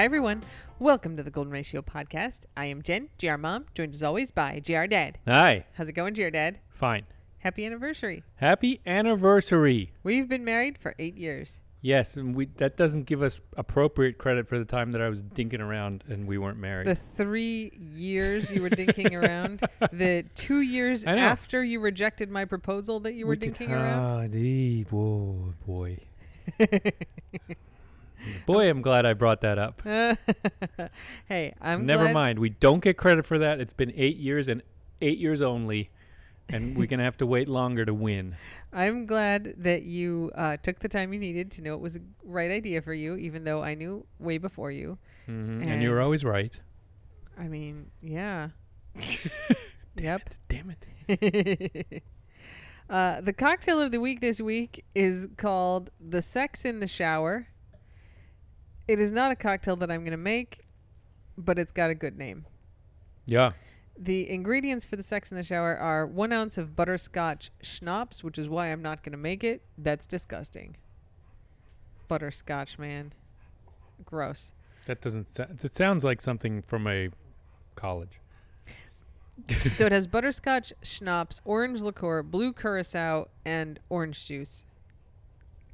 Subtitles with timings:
[0.00, 0.42] Hi, everyone.
[0.78, 2.46] Welcome to the Golden Ratio podcast.
[2.56, 5.18] I am Jen, GR Mom, joined as always by GR Dad.
[5.28, 5.66] Hi.
[5.74, 6.58] How's it going, GR Dad?
[6.70, 7.04] Fine.
[7.40, 8.24] Happy anniversary.
[8.36, 9.92] Happy anniversary.
[10.02, 11.60] We've been married for eight years.
[11.82, 15.20] Yes, and we that doesn't give us appropriate credit for the time that I was
[15.20, 16.86] dinking around and we weren't married.
[16.86, 19.60] The three years you were dinking around,
[19.92, 24.24] the two years after you rejected my proposal that you were We could- dinking around.
[24.24, 25.98] Ah, dee, whoa, boy.
[28.46, 29.82] boy, I'm glad I brought that up.
[31.28, 32.38] hey, I'm Never glad- mind.
[32.38, 33.60] We don't get credit for that.
[33.60, 34.62] It's been eight years and
[35.00, 35.90] eight years only,
[36.48, 38.36] and we're gonna have to wait longer to win.
[38.72, 42.00] I'm glad that you uh, took the time you needed to know it was a
[42.24, 44.98] right idea for you, even though I knew way before you.
[45.26, 46.58] hmm And you were always right.
[47.38, 48.50] I mean, yeah.
[49.96, 50.22] yep.
[50.48, 50.74] Damn
[51.08, 52.02] it.
[52.88, 57.48] uh, the cocktail of the week this week is called the Sex in the Shower.
[58.90, 60.64] It is not a cocktail that I'm going to make,
[61.38, 62.44] but it's got a good name.
[63.24, 63.52] Yeah.
[63.96, 68.36] The ingredients for the Sex in the Shower are one ounce of butterscotch schnapps, which
[68.36, 69.62] is why I'm not going to make it.
[69.78, 70.76] That's disgusting.
[72.08, 73.12] Butterscotch, man.
[74.04, 74.50] Gross.
[74.86, 75.32] That doesn't.
[75.32, 77.10] sa- It sounds like something from a
[77.76, 78.18] college.
[79.72, 84.64] so it has butterscotch schnapps, orange liqueur, blue curacao, and orange juice.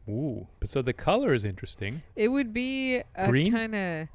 [0.09, 0.47] Ooh.
[0.61, 2.03] But so the color is interesting.
[2.15, 3.53] It would be a Green?
[3.53, 4.09] kind of,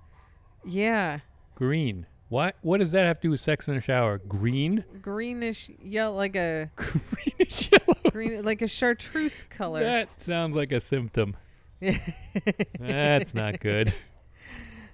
[0.66, 1.20] yeah,
[1.56, 2.06] Green.
[2.30, 2.56] What?
[2.62, 4.18] What does that have to do with sex in the shower?
[4.20, 4.86] Green.
[5.02, 8.00] greenish yellow, like a Greenish yellow.
[8.10, 9.82] green, like a chartreuse color.
[9.82, 11.36] That sounds like a symptom.
[12.80, 13.94] That's not good.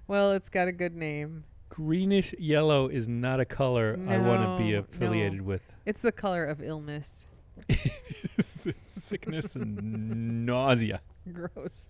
[0.08, 1.44] well, it's got a good name.
[1.70, 5.44] Greenish yellow is not a color I want to be affiliated no.
[5.44, 5.62] with.
[5.86, 7.28] It's the color of illness.
[8.88, 11.02] Sickness and nausea.
[11.31, 11.89] Gross.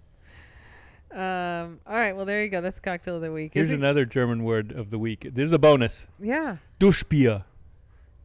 [1.12, 1.80] Um.
[1.88, 2.16] All right.
[2.16, 2.60] Well, there you go.
[2.62, 3.52] That's cocktail of the week.
[3.56, 5.28] Is Here's it- another German word of the week.
[5.34, 6.08] There's a bonus.
[6.20, 6.58] Yeah.
[6.80, 7.44] Duschbier.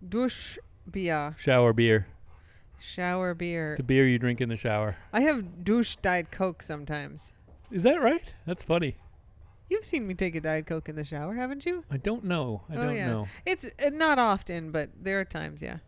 [0.07, 0.59] Dusch
[0.91, 2.09] beer, Shower beer.
[2.81, 3.71] shower beer.
[3.71, 4.97] It's a beer you drink in the shower.
[5.13, 7.33] I have douche diet coke sometimes.
[7.71, 8.35] Is that right?
[8.45, 8.97] That's funny.
[9.71, 11.85] You've seen me take a diet coke in the shower, haven't you?
[11.89, 12.63] I don't know.
[12.69, 13.07] I Oh, don't yeah.
[13.07, 13.29] know.
[13.47, 15.63] It's uh, not often, but there are times.
[15.63, 15.79] Yeah.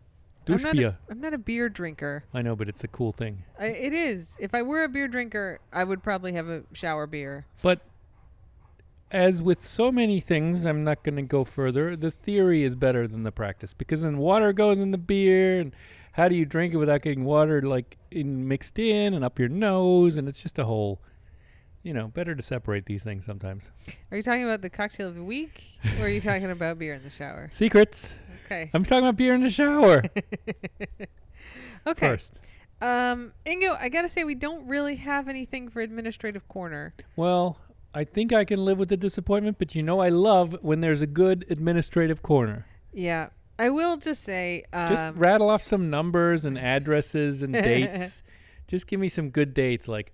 [0.47, 0.97] I'm not, a.
[1.09, 2.23] I'm not a beer drinker.
[2.33, 3.43] I know, but it's a cool thing.
[3.59, 4.37] I, it is.
[4.39, 7.45] If I were a beer drinker, I would probably have a shower beer.
[7.61, 7.81] But
[9.11, 11.95] as with so many things, I'm not going to go further.
[11.95, 15.73] The theory is better than the practice because then water goes in the beer, and
[16.13, 19.49] how do you drink it without getting water like in mixed in and up your
[19.49, 20.15] nose?
[20.17, 21.01] And it's just a whole,
[21.83, 23.69] you know, better to separate these things sometimes.
[24.11, 25.63] Are you talking about the cocktail of the week,
[25.99, 27.47] or are you talking about beer in the shower?
[27.51, 28.17] Secrets.
[28.45, 28.69] Okay.
[28.73, 30.03] I'm talking about beer in the shower
[31.87, 32.07] okay.
[32.07, 32.39] first.
[32.81, 36.93] Um, Ingo, I gotta say we don't really have anything for administrative corner.
[37.15, 37.57] Well,
[37.93, 41.01] I think I can live with the disappointment, but you know, I love when there's
[41.01, 42.67] a good administrative corner.
[42.93, 48.21] Yeah, I will just say, um, Just rattle off some numbers and addresses and dates.
[48.67, 50.13] Just give me some good dates like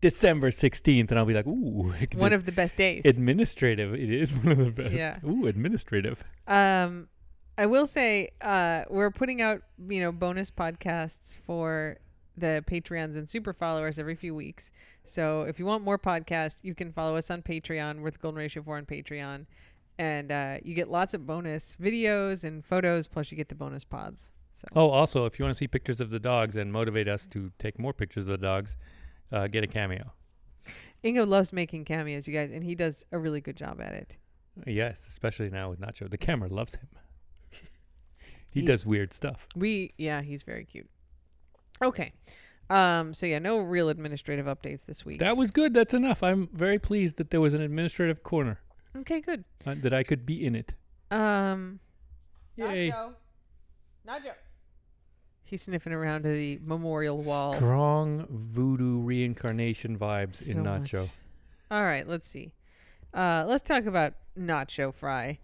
[0.00, 1.92] December 16th, and I'll be like, ooh.
[2.14, 3.04] one of the best days.
[3.04, 3.94] administrative.
[3.94, 4.94] It is one of the best.
[4.94, 5.18] Yeah.
[5.26, 6.22] Ooh, administrative.
[6.46, 7.08] Um,
[7.58, 11.98] I will say, uh, we're putting out you know bonus podcasts for
[12.36, 14.72] the Patreons and super followers every few weeks.
[15.04, 18.00] So if you want more podcasts, you can follow us on Patreon.
[18.00, 19.46] We're the Golden Ratio Four on Patreon,
[19.98, 23.06] and uh, you get lots of bonus videos and photos.
[23.06, 24.32] Plus, you get the bonus pods.
[24.52, 27.26] So Oh, also, if you want to see pictures of the dogs and motivate us
[27.28, 28.76] to take more pictures of the dogs,
[29.32, 30.12] uh, get a cameo.
[31.04, 34.16] Ingo loves making cameos, you guys, and he does a really good job at it.
[34.66, 36.10] Yes, especially now with Nacho.
[36.10, 36.88] The camera loves him.
[38.56, 39.46] He He's- does weird stuff.
[39.54, 40.88] We yeah, he's very cute.
[41.82, 42.12] Okay.
[42.70, 45.20] Um so yeah, no real administrative updates this week.
[45.20, 45.74] That was good.
[45.74, 46.22] That's enough.
[46.22, 48.58] I'm very pleased that there was an administrative corner,
[48.96, 49.44] okay, good.
[49.66, 50.74] uh, that I could be in it.
[51.10, 51.80] Um
[52.56, 52.90] Yay.
[52.90, 53.12] Nacho.
[54.08, 54.32] Nacho.
[55.44, 57.54] He's sniffing around to the memorial wall.
[57.54, 60.92] Strong voodoo reincarnation vibes So in much.
[60.92, 61.10] Nacho.
[61.70, 62.52] All right, let's see.
[63.14, 65.38] Uh let's talk about Nacho Fry.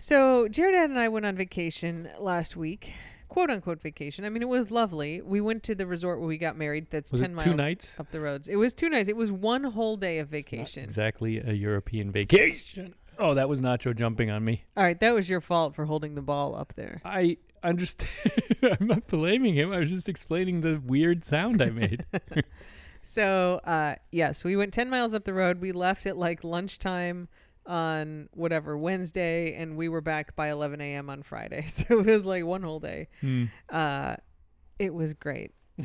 [0.00, 2.94] So Jared and I went on vacation last week.
[3.28, 4.24] Quote unquote vacation.
[4.24, 5.20] I mean it was lovely.
[5.20, 7.92] We went to the resort where we got married that's Was ten miles two nights?
[7.98, 8.48] up the roads.
[8.48, 9.10] It was two nights.
[9.10, 10.84] It was one whole day of vacation.
[10.84, 12.94] exactly a European vacation.
[13.18, 14.64] Oh, that was Nacho jumping on me.
[14.74, 17.02] All right, that was your fault for holding the ball up there.
[17.04, 18.10] I understand.
[18.62, 19.70] I'm not blaming him.
[19.70, 22.06] I was just explaining the weird sound I made.
[23.02, 25.58] So, uh, yes, we went 10 miles up the road.
[25.60, 27.28] We left at like lunchtime
[27.70, 31.08] on whatever Wednesday, and we were back by 11 a.m.
[31.08, 31.64] on Friday.
[31.68, 33.06] So it was like one whole day.
[33.20, 33.44] Hmm.
[33.70, 34.16] Uh,
[34.78, 35.52] it was great.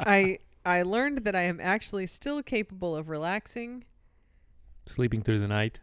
[0.00, 3.84] I I learned that I am actually still capable of relaxing
[4.86, 5.80] Sleeping through the night.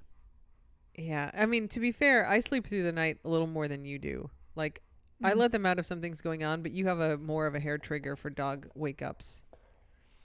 [0.95, 1.29] Yeah.
[1.33, 3.99] I mean, to be fair, I sleep through the night a little more than you
[3.99, 4.29] do.
[4.55, 4.81] Like,
[5.21, 5.35] I Mhm.
[5.37, 7.77] let them out if something's going on, but you have a more of a hair
[7.77, 9.43] trigger for dog wake ups.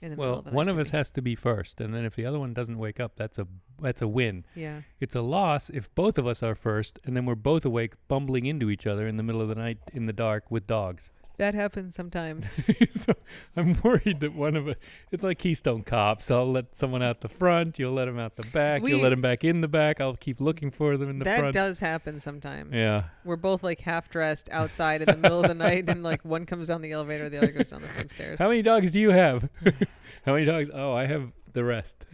[0.01, 2.25] In the Well, of one of us has to be first, and then if the
[2.25, 3.47] other one doesn't wake up, that's a
[3.81, 4.45] that's a win.
[4.55, 4.81] Yeah.
[4.99, 8.45] It's a loss if both of us are first, and then we're both awake, bumbling
[8.45, 11.11] into each other in the middle of the night in the dark with dogs.
[11.39, 12.49] That happens sometimes.
[12.91, 13.13] so
[13.55, 14.75] I'm worried that one of us.
[15.09, 16.29] It's like Keystone Cops.
[16.29, 17.79] I'll let someone out the front.
[17.79, 18.85] You'll let him out the back.
[18.85, 20.01] you'll let him back in the back.
[20.01, 21.37] I'll keep looking for them in the front.
[21.37, 21.53] that front.
[21.53, 22.73] does happen sometimes.
[22.73, 23.05] yeah.
[23.23, 26.45] We're both like half dressed outside in the middle of the night, and like one
[26.45, 28.37] comes down the elevator, the other goes down the front stairs.
[28.37, 29.49] How many dogs do you have?
[30.25, 30.69] How many dogs?
[30.73, 32.05] Oh, I have the rest.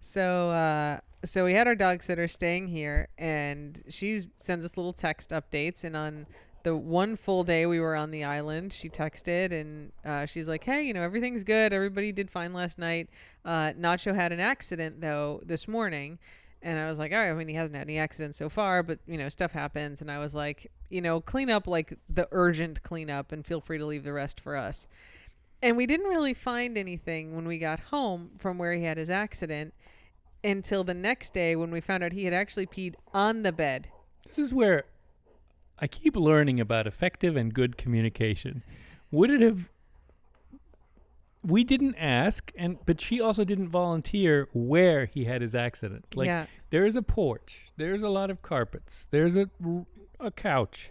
[0.00, 4.92] So, uh, so we had our dog sitter staying here, and she sends us little
[4.92, 5.82] text updates.
[5.82, 6.26] And on
[6.66, 10.64] the one full day we were on the island, she texted and uh, she's like,
[10.64, 11.72] "Hey, you know everything's good.
[11.72, 13.08] Everybody did fine last night.
[13.44, 16.18] Uh, Nacho had an accident though this morning."
[16.62, 18.82] And I was like, all right, I mean, he hasn't had any accidents so far,
[18.82, 20.00] but, you know, stuff happens.
[20.00, 23.78] And I was like, you know, clean up like the urgent cleanup and feel free
[23.78, 24.88] to leave the rest for us.
[25.62, 29.10] And we didn't really find anything when we got home from where he had his
[29.10, 29.74] accident
[30.42, 33.88] until the next day when we found out he had actually peed on the bed.
[34.26, 34.86] This is where
[35.78, 38.62] I keep learning about effective and good communication.
[39.10, 39.68] Would it have?
[41.44, 46.06] We didn't ask, and but she also didn't volunteer where he had his accident.
[46.14, 46.46] Like yeah.
[46.70, 49.86] there's a porch, there's a lot of carpets, there's a r-
[50.18, 50.90] a couch.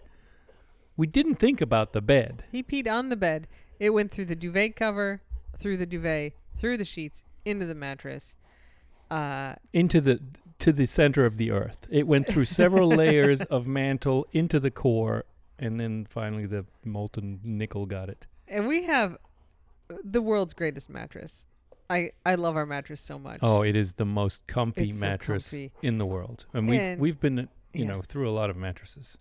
[0.96, 2.44] We didn't think about the bed.
[2.50, 3.48] He peed on the bed.
[3.78, 5.20] It went through the duvet cover,
[5.58, 8.34] through the duvet, through the sheets, into the mattress.
[9.10, 10.20] Uh, into the
[10.58, 11.86] to the center of the earth.
[11.90, 15.24] It went through several layers of mantle into the core,
[15.58, 18.26] and then finally the molten nickel got it.
[18.48, 19.16] and we have
[19.90, 21.46] uh, the world's greatest mattress.
[21.88, 23.38] I, I love our mattress so much.
[23.42, 25.72] Oh, it is the most comfy It's so mattress comfy.
[25.82, 27.84] in the world, and we've And- we've been you yeah.
[27.86, 29.18] know through a lot of mattresses.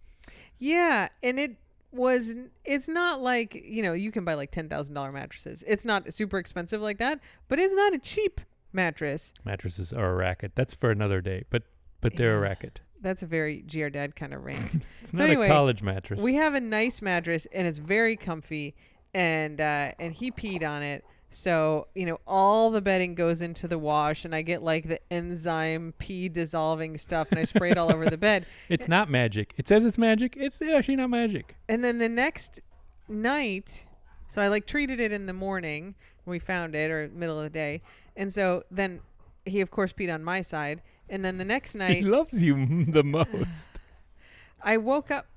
[0.57, 1.57] Yeah, and it
[1.91, 5.63] was it's not like, you know, you can buy like $10,000 mattresses.
[5.67, 8.41] It's not super expensive like that, but it's not a cheap
[8.75, 9.33] mattress.
[9.43, 10.51] Mattresses are a racket.
[10.55, 11.63] That's for another day, but
[12.01, 12.81] but they're a racket.
[13.01, 14.83] That's a very GR dad kind of rant.
[15.01, 16.21] It's So not anyway, a college mattress.
[16.21, 18.75] we have a nice mattress and it's very comfy
[19.13, 21.03] and uh and he peed on it.
[21.31, 24.99] So, you know, all the bedding goes into the wash and I get like the
[25.11, 28.45] enzyme pee dissolving stuff and I spray it all over the bed.
[28.69, 29.53] it's not magic.
[29.57, 30.35] It says it's magic.
[30.37, 31.55] It's actually not magic.
[31.67, 32.61] And then the next
[33.09, 33.85] night,
[34.29, 37.43] so I like treated it in the morning when we found it or middle of
[37.43, 37.81] the day.
[38.15, 39.01] And so then
[39.45, 40.81] he of course peed on my side.
[41.09, 43.69] And then the next night, He loves you the most.
[44.61, 45.27] I woke up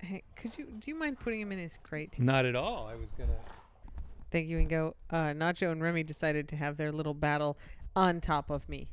[0.00, 2.18] Hey, could you do you mind putting him in his crate?
[2.20, 2.86] not at all.
[2.86, 3.32] I was gonna.
[4.30, 4.94] Thank you and go.
[5.10, 7.58] Uh, Nacho and Remy decided to have their little battle
[7.96, 8.88] on top of me.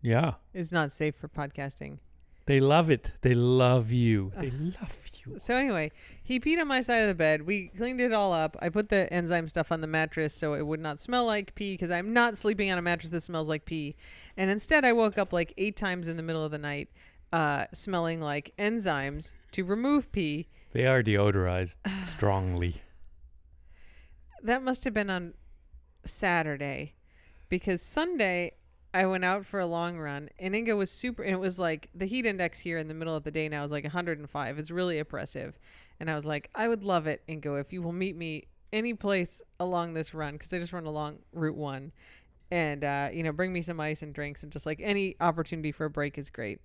[0.00, 1.98] Yeah, It's not safe for podcasting.
[2.48, 3.12] They love it.
[3.20, 4.32] They love you.
[4.38, 5.38] They love you.
[5.38, 5.92] So anyway,
[6.22, 7.42] he peed on my side of the bed.
[7.42, 8.56] We cleaned it all up.
[8.62, 11.74] I put the enzyme stuff on the mattress so it would not smell like pee
[11.74, 13.96] because I'm not sleeping on a mattress that smells like pee.
[14.34, 16.88] And instead, I woke up like eight times in the middle of the night,
[17.34, 20.48] uh, smelling like enzymes to remove pee.
[20.72, 22.80] They are deodorized strongly.
[24.42, 25.34] That must have been on
[26.06, 26.94] Saturday
[27.50, 28.52] because Sunday
[28.94, 31.90] I went out for a long run and Ingo was super and it was like
[31.94, 34.58] the heat index here in the middle of the day now is like 105.
[34.58, 35.58] It's really oppressive.
[36.00, 38.94] And I was like, I would love it, Ingo, if you will meet me any
[38.94, 41.92] place along this run because I just run along Route 1
[42.50, 45.72] and uh, you know, bring me some ice and drinks and just like any opportunity
[45.72, 46.60] for a break is great.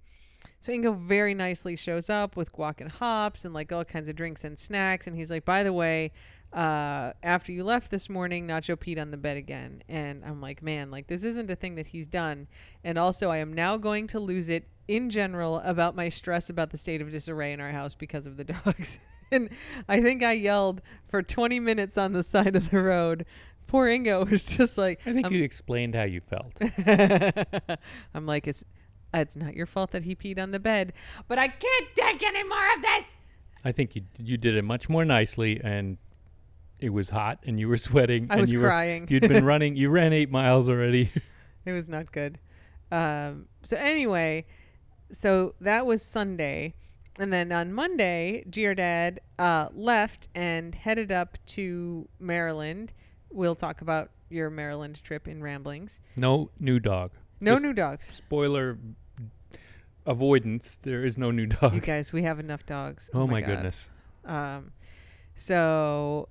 [0.61, 4.15] So Ingo very nicely shows up with guac and hops and like all kinds of
[4.15, 5.07] drinks and snacks.
[5.07, 6.11] And he's like, by the way,
[6.53, 9.83] uh, after you left this morning, Nacho peed on the bed again.
[9.89, 12.47] And I'm like, man, like this isn't a thing that he's done.
[12.83, 16.69] And also, I am now going to lose it in general about my stress about
[16.71, 18.99] the state of disarray in our house because of the dogs.
[19.31, 19.49] and
[19.89, 23.25] I think I yelled for 20 minutes on the side of the road.
[23.65, 26.53] Poor Ingo was just like, I think I'm- you explained how you felt.
[28.13, 28.63] I'm like, it's
[29.15, 30.91] it's not your fault that he peed on the bed,
[31.27, 33.05] but I can't take any more of this.
[33.63, 35.97] I think you you did it much more nicely, and
[36.83, 38.27] it was hot, and you were sweating.
[38.29, 39.03] I and was you crying.
[39.03, 39.75] Were, you'd been running.
[39.75, 41.11] You ran eight miles already.
[41.65, 42.39] It was not good.
[42.91, 44.45] Um, so anyway,
[45.13, 46.73] so that was Sunday,
[47.17, 52.91] and then on Monday, Gr Dad uh, left and headed up to Maryland.
[53.31, 56.01] We'll talk about your Maryland trip in ramblings.
[56.17, 57.11] no new dog.
[57.39, 58.07] No Just new dogs.
[58.13, 58.77] Spoiler
[60.05, 60.77] avoidance.
[60.81, 61.73] There is no new dog.
[61.73, 63.09] You guys, we have enough dogs.
[63.13, 63.47] oh, my God.
[63.47, 63.89] goodness.
[64.25, 64.71] Um,
[65.33, 66.27] so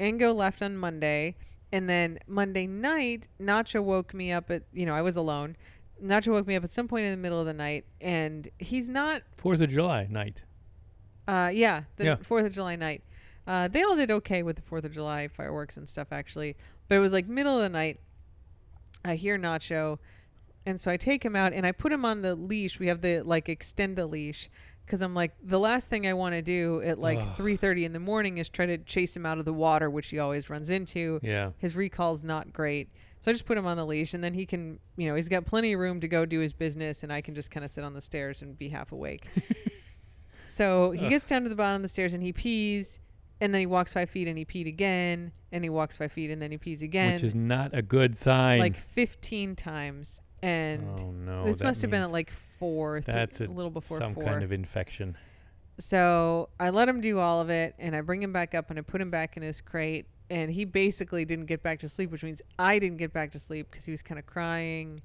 [0.00, 1.36] Ingo left on Monday,
[1.72, 5.56] and then Monday night, Nacho woke me up at you know I was alone,
[6.02, 8.88] Nacho woke me up at some point in the middle of the night, and he's
[8.88, 9.22] not.
[9.34, 10.42] Fourth of July night.
[11.26, 12.16] Uh, yeah, the Yeah.
[12.16, 13.02] Fourth of July night.
[13.46, 16.56] Uh, they all did okay with the Fourth of July fireworks and stuff, actually.
[16.88, 18.00] But it was like middle of the night.
[19.04, 19.98] I hear Nacho,
[20.66, 22.78] and so I take him out and I put him on the leash.
[22.78, 24.48] We have the like extend a leash
[24.88, 27.36] because I'm like the last thing I want to do at like Ugh.
[27.36, 30.18] 3:30 in the morning is try to chase him out of the water, which he
[30.18, 31.20] always runs into.
[31.22, 31.50] Yeah.
[31.58, 32.88] His recall's not great.
[33.20, 35.28] So I just put him on the leash and then he can, you know, he's
[35.28, 37.70] got plenty of room to go do his business and I can just kind of
[37.70, 39.26] sit on the stairs and be half awake.
[40.46, 41.10] so he Ugh.
[41.10, 43.00] gets down to the bottom of the stairs and he pees
[43.40, 46.30] and then he walks five feet and he peed again and he walks five feet
[46.30, 47.14] and then he pees again.
[47.14, 48.58] Which is not a good sign.
[48.58, 50.20] like 15 times.
[50.42, 51.44] And oh no.
[51.44, 54.24] this must have been at like four, th- That's a a- little before some four.
[54.24, 55.16] kind of infection.
[55.78, 58.78] So I let him do all of it, and I bring him back up, and
[58.78, 62.10] I put him back in his crate, and he basically didn't get back to sleep,
[62.10, 65.00] which means I didn't get back to sleep because he was kind of crying,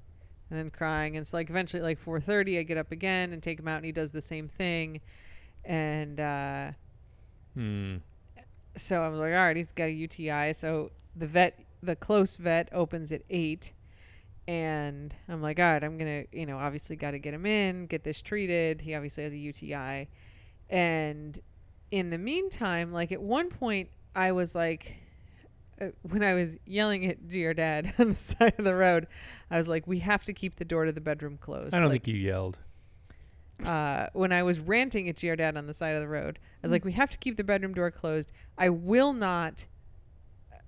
[0.50, 3.42] and then crying, and so like eventually, at, like 4:30, I get up again and
[3.42, 5.00] take him out, and he does the same thing,
[5.64, 6.70] and uh,
[7.54, 7.96] Hmm.
[8.76, 10.52] so I was like, all right, he's got a UTI.
[10.54, 13.72] So the vet, the close vet, opens at eight,
[14.46, 17.86] and I'm like, all right, I'm gonna, you know, obviously got to get him in,
[17.86, 18.80] get this treated.
[18.80, 20.08] He obviously has a UTI,
[20.70, 21.38] and
[21.90, 24.96] in the meantime, like at one point, I was like.
[25.80, 29.08] Uh, when I was yelling at your dad on the side of the road,
[29.50, 31.88] I was like, "We have to keep the door to the bedroom closed." I don't
[31.88, 32.58] like, think you yelled.
[33.64, 36.38] uh, when I was ranting at your dad on the side of the road.
[36.62, 38.30] I was like, we have to keep the bedroom door closed.
[38.56, 39.66] I will not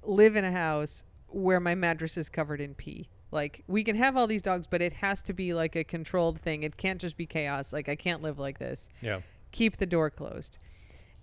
[0.03, 3.09] live in a house where my mattress is covered in pee.
[3.33, 6.41] Like, we can have all these dogs, but it has to be like a controlled
[6.41, 6.63] thing.
[6.63, 7.73] It can't just be chaos.
[7.73, 8.89] Like, I can't live like this.
[9.01, 9.21] Yeah.
[9.53, 10.59] Keep the door closed.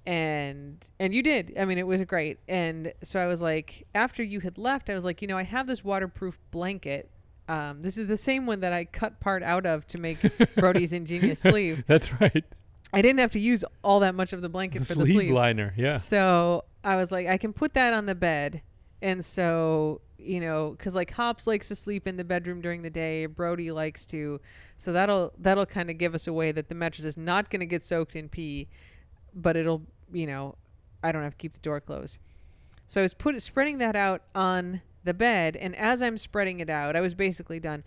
[0.06, 1.54] And and you did.
[1.58, 2.40] I mean, it was great.
[2.48, 5.44] And so I was like, after you had left, I was like, you know, I
[5.44, 7.10] have this waterproof blanket.
[7.48, 10.20] Um, this is the same one that I cut part out of to make
[10.56, 11.84] Brody's ingenious sleeve.
[11.88, 12.44] That's right.
[12.92, 15.14] I didn't have to use all that much of the blanket The for sleeve, the
[15.14, 15.34] sleeve.
[15.34, 15.74] liner.
[15.78, 15.96] Yeah.
[15.98, 18.62] So I was like, I can put that on the bed.
[19.04, 22.90] And so, you know, because like Hops likes to sleep in the bedroom during the
[22.90, 24.40] day, Brody likes to.
[24.78, 27.60] So that'll that'll kind of give us a way that the mattress is not going
[27.60, 28.70] to get soaked in pee,
[29.36, 29.82] but it'll,
[30.14, 30.56] you know,
[31.04, 32.18] I don't have to keep the door closed.
[32.88, 36.70] So I was put spreading that out on the bed, and as I'm spreading it
[36.70, 37.84] out, I was basically done.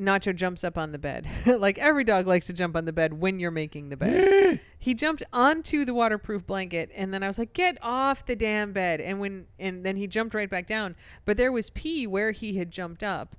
[0.00, 1.26] Nacho jumps up on the bed.
[1.46, 4.60] like every dog likes to jump on the bed when you're making the bed.
[4.78, 8.72] he jumped onto the waterproof blanket and then I was like, "Get off the damn
[8.72, 12.30] bed." And when and then he jumped right back down, but there was pee where
[12.32, 13.36] he had jumped up.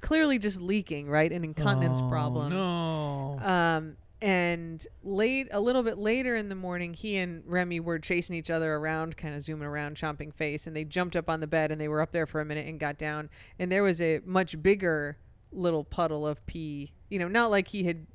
[0.00, 1.30] Clearly just leaking, right?
[1.30, 2.52] An incontinence Oh, problem.
[2.52, 3.38] No.
[3.40, 8.36] Um, and late, a little bit later in the morning, he and Remy were chasing
[8.36, 11.46] each other around, kind of zooming around, chomping face, and they jumped up on the
[11.46, 13.30] bed and they were up there for a minute and got down.
[13.58, 15.16] And there was a much bigger
[15.52, 16.92] little puddle of pee.
[17.08, 18.06] You know, not like he had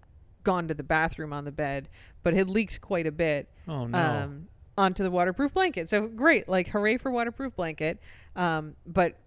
[0.44, 1.89] gone to the bathroom on the bed,
[2.24, 3.98] but had leaked quite a bit oh no.
[3.98, 5.89] um, onto the waterproof blanket.
[5.89, 8.00] So great, like hooray for waterproof blanket.
[8.36, 9.18] Um, but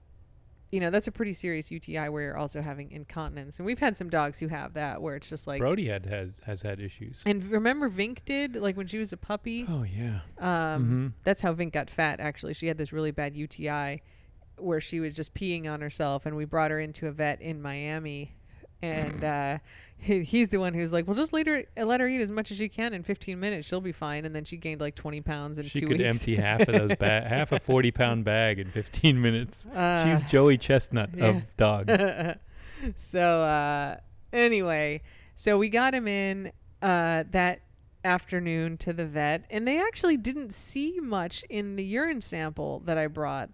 [0.71, 3.97] you know that's a pretty serious UTI where you're also having incontinence, and we've had
[3.97, 5.61] some dogs who have that where it's just like.
[5.61, 7.23] Brody had has has had issues.
[7.27, 9.67] And remember, Vink did like when she was a puppy.
[9.69, 10.21] Oh yeah.
[10.38, 11.25] Um, Mhm.
[11.25, 12.21] That's how Vink got fat.
[12.21, 14.03] Actually, she had this really bad UTI
[14.61, 17.61] where she was just peeing on herself, and we brought her into a vet in
[17.62, 18.35] Miami.
[18.81, 19.59] And uh,
[19.97, 22.50] he, he's the one who's like, "Well, just let her let her eat as much
[22.53, 23.67] as she can in 15 minutes.
[23.67, 26.15] She'll be fine." And then she gained like 20 pounds in She two could weeks.
[26.17, 29.67] empty half of those ba- half a forty pound bag in fifteen minutes.
[29.67, 31.27] Uh, She's Joey Chestnut yeah.
[31.27, 31.93] of dogs.
[32.97, 33.97] so uh,
[34.33, 35.03] anyway,
[35.35, 37.61] so we got him in uh, that
[38.05, 42.97] afternoon to the vet, and they actually didn't see much in the urine sample that
[42.97, 43.50] I brought.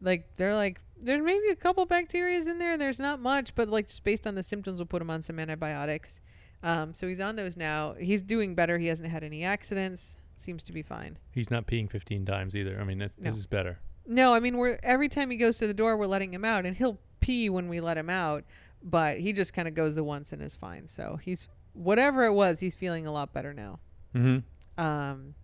[0.00, 2.76] Like they're like, there's maybe a couple bacterias in there.
[2.78, 5.38] There's not much, but like just based on the symptoms, we'll put him on some
[5.38, 6.20] antibiotics.
[6.62, 7.94] Um, so he's on those now.
[7.98, 8.78] He's doing better.
[8.78, 10.16] He hasn't had any accidents.
[10.36, 11.16] Seems to be fine.
[11.32, 12.78] He's not peeing fifteen times either.
[12.80, 13.30] I mean, this, No.
[13.30, 13.78] this is better.
[14.06, 16.66] No, I mean we're every time he goes to the door, we're letting him out,
[16.66, 18.44] and he'll pee when we let him out.
[18.82, 20.86] But he just kind of goes the once and is fine.
[20.88, 23.80] So he's whatever it was, he's feeling a lot better now.
[24.14, 24.82] Mm-hmm.
[24.82, 25.34] Um,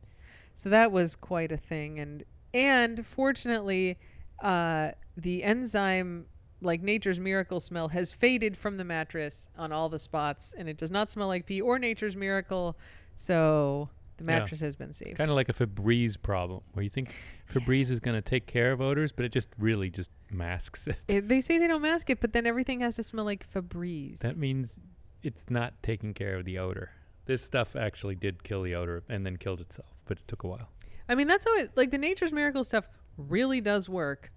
[0.55, 3.99] so that was quite a thing, and and fortunately,
[4.43, 6.27] uh, the enzyme
[6.61, 10.77] like nature's miracle smell has faded from the mattress on all the spots, and it
[10.77, 12.77] does not smell like pee or nature's miracle.
[13.17, 14.39] So the Yeah.
[14.39, 15.17] mattress has been saved.
[15.17, 17.13] Kind of like a Febreze problem, where you think
[17.53, 20.97] Febreze is going to take care of odors, but it just really just masks it.
[21.09, 24.21] It, they say they don't mask it, but then everything has to smell like Febreze.
[24.21, 24.79] That means
[25.23, 26.91] it's not taking care of the odor.
[27.27, 30.49] This stuff actually did kill the odor and then killed itself, but it took a
[30.49, 30.69] while.
[31.09, 34.33] I mean, that's how it like the Nature's Miracle stuff really does work,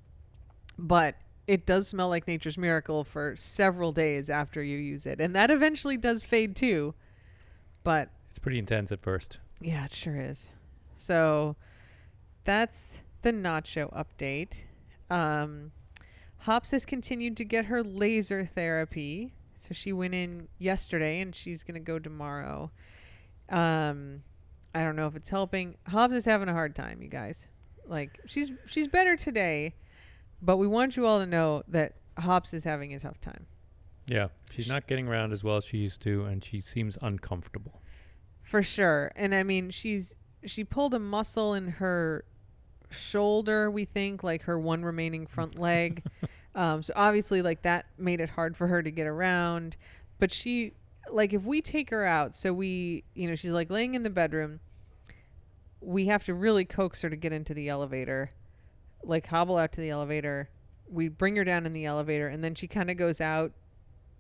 [0.78, 1.16] but
[1.48, 5.22] it does smell like nature's miracle for several days after you use it.
[5.22, 6.94] And that eventually does fade too.
[7.84, 9.38] But It's pretty intense at first.
[9.62, 10.50] yeah, it sure is.
[10.96, 11.56] So
[12.44, 14.56] that's the nacho update.
[15.10, 15.72] Um,
[16.40, 19.34] Hops has continued to get her laser therapy.
[19.56, 22.72] So she went in yesterday and she's going to go tomorrow.
[23.50, 24.24] Um,
[24.74, 25.76] I don't know if it's helping.
[25.88, 27.48] Hops is having a hard time, you guys.
[27.88, 29.76] Like she's she's better today,
[30.42, 33.46] but we want you all to know that Hops is having a tough time.
[34.08, 37.82] Yeah, she's not getting around as well as she used to, and she seems uncomfortable.
[38.44, 39.12] For sure.
[39.16, 40.16] And I mean, she's
[40.46, 42.24] she pulled a muscle in her
[42.92, 46.04] shoulder, we think, like her one remaining front leg.
[46.54, 49.76] um, so obviously like that made it hard for her to get around.
[50.20, 50.74] But she
[51.12, 54.10] like if we take her out, so we you know, she's like laying in the
[54.12, 54.60] bedroom,
[55.86, 58.32] we have to really coax her to get into the elevator.
[59.04, 60.50] Like hobble out to the elevator.
[60.90, 63.52] We bring her down in the elevator and then she kind of goes out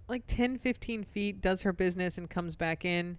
[0.07, 3.17] like 10 15 feet, does her business and comes back in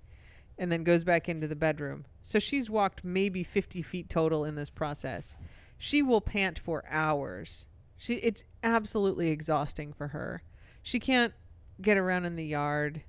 [0.56, 2.06] and then goes back into the bedroom.
[2.22, 5.36] So she's walked maybe 50 feet total in this process.
[5.76, 7.66] She will pant for hours.
[7.96, 10.42] She it's absolutely exhausting for her.
[10.82, 11.34] She can't
[11.80, 13.02] get around in the yard.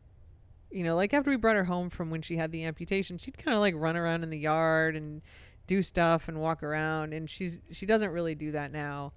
[0.72, 3.38] You know, like after we brought her home from when she had the amputation, she'd
[3.38, 5.22] kind of like run around in the yard and
[5.66, 9.12] do stuff and walk around and she's she doesn't really do that now.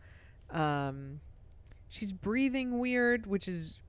[0.50, 1.20] Um
[1.88, 3.80] she's breathing weird, which is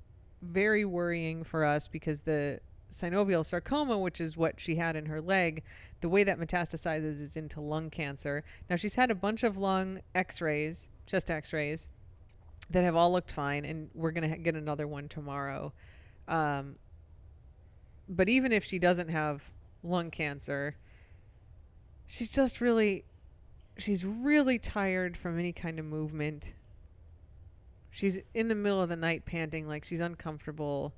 [0.41, 2.59] very worrying for us because the
[2.91, 5.63] synovial sarcoma, which is what she had in her leg,
[6.01, 8.43] the way that metastasizes is into lung cancer.
[8.69, 11.87] Now, she's had a bunch of lung x rays, chest x rays,
[12.69, 15.73] that have all looked fine, and we're to ha- get another one tomorrow.
[16.27, 16.75] Um,
[18.11, 19.41] but even if she doesn't have
[19.83, 20.75] lung cancer,
[22.05, 23.05] she's just really,
[23.77, 26.53] she's really tired from any kind of movement.
[27.89, 30.93] She's in the middle of the night panting like she's uncomfortable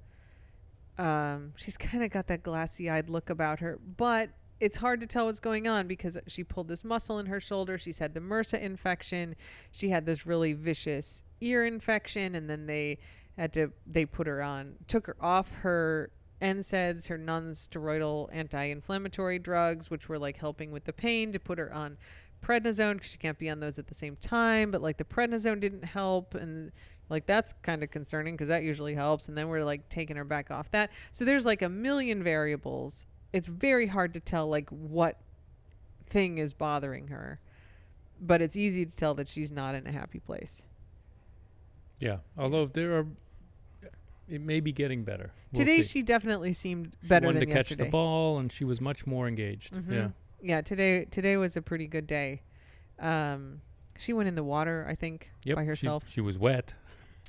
[0.97, 5.07] um, she's kind of got that glassy eyed look about her, but it's hard to
[5.07, 7.77] tell what's going on because she pulled this muscle in her shoulder.
[7.77, 9.35] She's had the MRSA infection.
[9.71, 12.99] She had this really vicious ear infection, and then they
[13.37, 19.89] had to they put her on, took her off her NSAIDs, her non-steroidal anti-inflammatory drugs,
[19.89, 21.97] which were like helping with the pain, to put her on
[22.43, 24.71] prednisone because she can't be on those at the same time.
[24.71, 26.71] But like the prednisone didn't help, and
[27.09, 29.27] like that's kind of concerning because that usually helps.
[29.27, 30.91] And then we're like taking her back off that.
[31.11, 33.05] So there's like a million variables.
[33.31, 35.17] It's very hard to tell like what
[36.07, 37.39] thing is bothering her,
[38.21, 40.63] but it's easy to tell that she's not in a happy place.
[41.99, 43.07] Yeah, although there are,
[44.33, 45.31] it may be getting better.
[45.51, 45.99] We'll Today see.
[45.99, 47.83] she definitely seemed She better wanted than to catch yesterday.
[47.85, 49.71] the ball, and she was much more engaged.
[49.73, 49.91] Mhm.
[49.91, 50.09] Yeah,
[50.41, 52.41] Yeah, today today was a pretty good day.
[52.99, 53.61] Um,
[53.97, 55.55] she went in the water, I think, yep.
[55.57, 56.09] by she- herself.
[56.09, 56.73] She, was wet.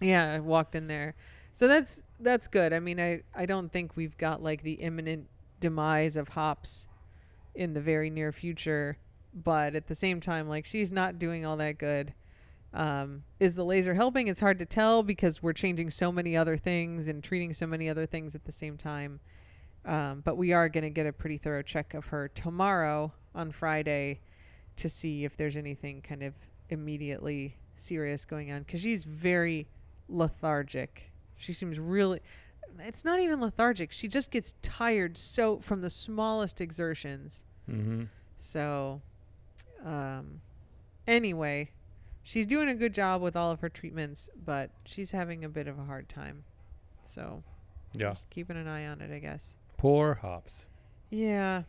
[0.01, 1.15] Yeah, I walked in there.
[1.53, 2.73] So that's that's good.
[2.73, 5.29] I mean, I I don't think we've got like the imminent
[5.61, 6.89] demise of hops
[7.55, 8.97] in the very near future,
[9.35, 12.15] but at the same time like she's not doing all that good.
[12.75, 14.27] Um, is the laser helping?
[14.27, 17.89] It's hard to tell because we're changing so many other things and treating so many
[17.89, 19.21] other things at the same time.
[19.85, 23.53] Um, but we are going to get a pretty thorough check of her tomorrow on
[23.53, 24.21] Friday
[24.77, 26.35] to see if there's anything kind of
[26.69, 29.69] immediately serious going on because she's very
[30.09, 31.13] lethargic.
[31.37, 32.21] She seems really.
[32.81, 33.93] It's not even lethargic.
[33.93, 37.45] She just gets tired so from the smallest exertions.
[37.71, 38.05] Mm-hmm.
[38.37, 39.01] So,
[39.85, 40.41] um,
[41.07, 41.71] anyway,
[42.25, 45.69] she's doing a good job with all of her treatments, but she's having a bit
[45.69, 46.43] of a hard time.
[47.05, 47.45] So,
[47.93, 48.11] Yeah.
[48.15, 49.57] just keeping an eye on it, I guess.
[49.77, 50.67] Poor hops.
[51.11, 51.63] Yeah.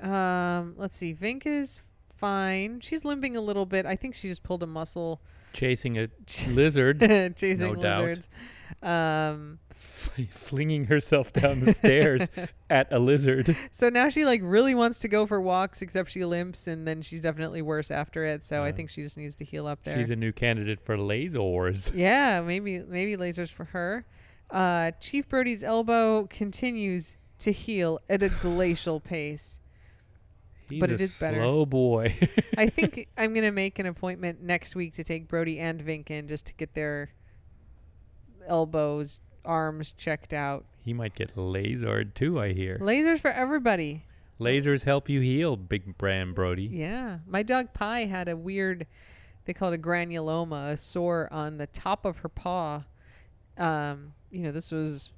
[0.00, 1.14] Um, let's see.
[1.14, 1.80] Vink is
[2.16, 2.80] fine.
[2.80, 3.86] She's limping a little bit.
[3.86, 5.20] I think she just pulled a muscle
[5.52, 6.08] Chasing a
[6.48, 7.00] lizard,
[7.36, 8.04] chasing No doubt.
[8.04, 8.28] lizards.
[8.82, 12.28] Um, flinging herself down the stairs
[12.70, 13.56] at a lizard.
[13.70, 17.02] so now she like really wants to go for walks, except she limps, and then
[17.02, 18.42] she's definitely worse after it.
[18.44, 19.96] So I think she just needs to heal up there.
[19.96, 21.92] She's a new candidate for lasers.
[21.94, 24.04] yeah, maybe maybe lasers for her.
[24.50, 29.60] Uh, Chief Brody's elbow continues to heal at a glacial pace.
[30.70, 31.36] He's But a it is better.
[31.36, 32.16] slow boy.
[32.58, 36.26] I think I'm gonna make an appointment next week to take Brody and Vink in
[36.28, 37.10] just to get their
[38.48, 40.64] elbows, arms checked out.
[40.84, 42.78] he might get lasered too, I hear.
[42.78, 44.04] Lasers for everybody.
[44.38, 46.68] Lasers help you heal, Big Bram Brody.
[46.70, 48.86] Yeah, my dog Pie had a weird.
[49.46, 52.84] They call it a granuloma, a sore on the top of her paw.
[53.56, 55.12] Um, you know, this was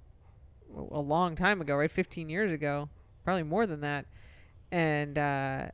[0.76, 1.90] a long time ago, right?
[1.90, 2.88] 15 years ago,
[3.24, 4.06] probably more than that.
[4.70, 5.68] And uh,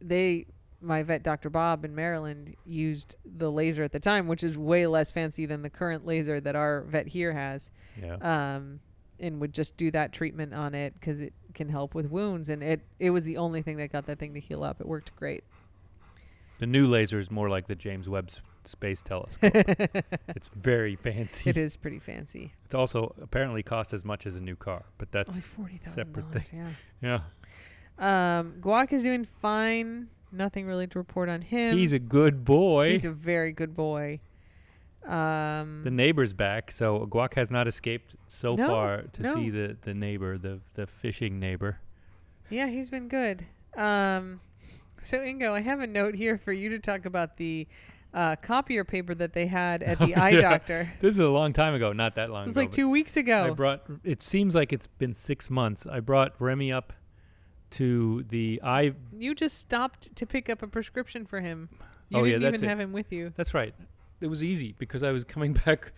[0.00, 0.46] they
[0.80, 1.50] my vet, Dr.
[1.50, 5.62] Bob in Maryland, used the laser at the time, which is way less fancy than
[5.62, 8.14] the current laser that our vet here has, Yeah.
[8.56, 8.80] um,
[9.18, 12.48] and would just do that treatment on it because it can help with wounds.
[12.48, 14.80] And it, it was the only thing that got that thing to heal up.
[14.80, 15.42] It worked great.
[16.60, 18.30] the new laser is more like the James Webb
[18.64, 19.50] Space Telescope.
[20.28, 21.50] it's very fancy.
[21.50, 22.52] it is pretty fancy.
[22.66, 25.92] It's also apparently cost as much as a new car, but Like that's forty thousand
[26.14, 26.44] separate thing.
[27.02, 27.20] Yeah.
[27.98, 28.38] yeah.
[28.40, 30.08] Um, Guac is doing fine.
[30.30, 31.76] Nothing really to report on him.
[31.78, 32.90] He's a good boy.
[32.92, 34.20] He's a very good boy.
[35.06, 39.34] Um, the neighbor's back, so Guac has not escaped so No, far to no.
[39.34, 41.78] see the the neighbor, the the fishing neighbor.
[42.50, 43.46] yeah, he's been good.
[43.76, 44.40] Um,
[45.00, 47.66] so Ingo, I have a note here for you to talk about the
[48.12, 50.40] uh, copier paper that they had at the Oh, eye yeah.
[50.42, 50.92] doctor.
[51.00, 52.60] This is a long time ago, not that long It was ago.
[52.62, 53.44] like two weeks ago.
[53.46, 53.84] I brought.
[54.04, 55.86] It seems like it's been six months.
[55.86, 56.92] I brought Remy up
[57.72, 58.92] to the eye.
[59.16, 61.68] you just stopped to pick up a prescription for him.
[62.08, 62.70] You Oh, yeah, didn't that's even it.
[62.70, 63.32] have him with you.
[63.36, 63.74] That's right.
[64.20, 65.92] It was easy because I was coming back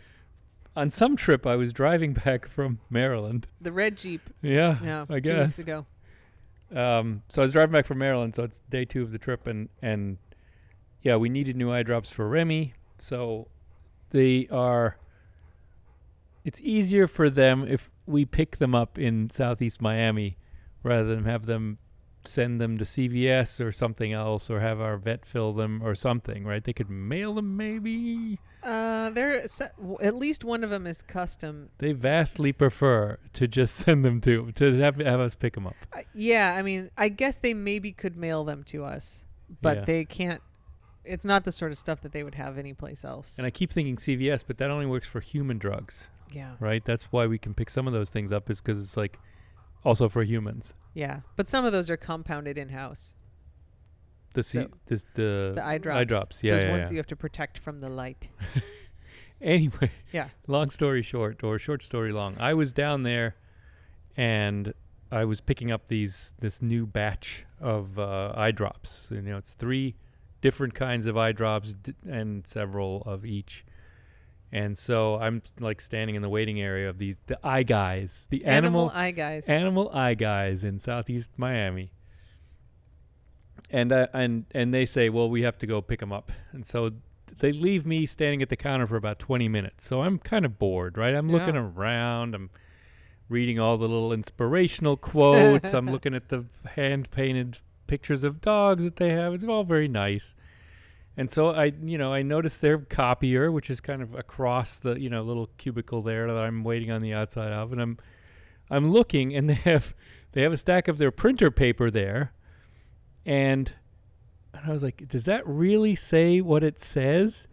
[0.77, 1.47] on some trip.
[1.47, 3.47] I was driving back from Maryland.
[3.61, 4.29] The red Jeep.
[4.43, 5.59] Yeah, No, I two weeks guess.
[5.61, 5.87] ago.
[6.75, 9.47] Um, so I was driving back from Maryland, so it's day two of the trip,
[9.49, 10.19] and and
[11.03, 12.75] yeah, we needed new eye drops for Remy.
[12.99, 13.49] So
[14.11, 14.97] they are.
[16.45, 20.37] It's easier for them if we pick them up in Southeast Miami,
[20.83, 21.79] rather than have them
[22.25, 26.45] send them to CVS or something else, or have our vet fill them or something.
[26.45, 26.63] Right?
[26.63, 28.39] They could mail them, maybe.
[28.63, 29.43] Uh, there.
[30.03, 31.71] At least one of them is custom.
[31.79, 35.77] They vastly prefer to just send them to to have, have us pick them up.
[35.95, 39.25] Uh, yeah, I mean, I guess they maybe could mail them to us,
[39.63, 39.85] but Yeah.
[39.87, 40.43] they can't.
[41.03, 43.39] It's not the sort of stuff that they would have anyplace else.
[43.39, 46.09] And I keep thinking CVS, but that only works for human drugs.
[46.31, 46.85] yeah, right?
[46.85, 49.19] That's why we can pick some of those things up is because it's like
[49.85, 50.75] also for humans.
[50.95, 51.21] yeah.
[51.37, 53.15] But some of those are compounded in house.
[54.35, 55.97] The C- So, this the, The eye drops.
[55.99, 56.45] eye drops.
[56.45, 56.85] Yeah, those yeah, ones yeah.
[56.89, 58.29] that you have to protect from the light.
[59.43, 60.29] Anyway, Yeah.
[60.47, 63.37] long story short, or short story long, I was down there,
[64.15, 64.75] and
[65.11, 69.09] I was picking up these this new batch of uh, eye drops.
[69.11, 69.97] You know, it's three
[70.43, 73.65] different kinds of eye drops d- and several of each.
[74.53, 78.45] And so I'm like standing in the waiting area of these the eye guys, the
[78.45, 79.47] animal eye guys.
[79.47, 81.93] Animal Eye Guys in Southeast Miami.
[83.71, 86.67] And uh, and and they say, well, we have to go pick them up, and
[86.67, 86.91] so
[87.39, 89.87] they leave me standing at the counter for about twenty minutes.
[89.87, 91.15] So I'm kind of bored, right?
[91.15, 92.35] I'm looking around.
[92.35, 92.51] I'm
[93.29, 95.73] reading all the little inspirational quotes.
[95.73, 99.33] I'm looking at the hand painted pictures of dogs that they have.
[99.35, 100.35] It's all very nice.
[101.21, 104.99] And so I, you know, I noticed their copier, which is kind of across the,
[104.99, 107.99] you know, little cubicle there that I'm waiting on the outside of, and I'm,
[108.71, 109.95] I'm looking, and they have,
[110.33, 112.33] they have a stack of their printer paper there,
[113.27, 113.71] and,
[114.55, 117.47] and I was like, does that really say what it says?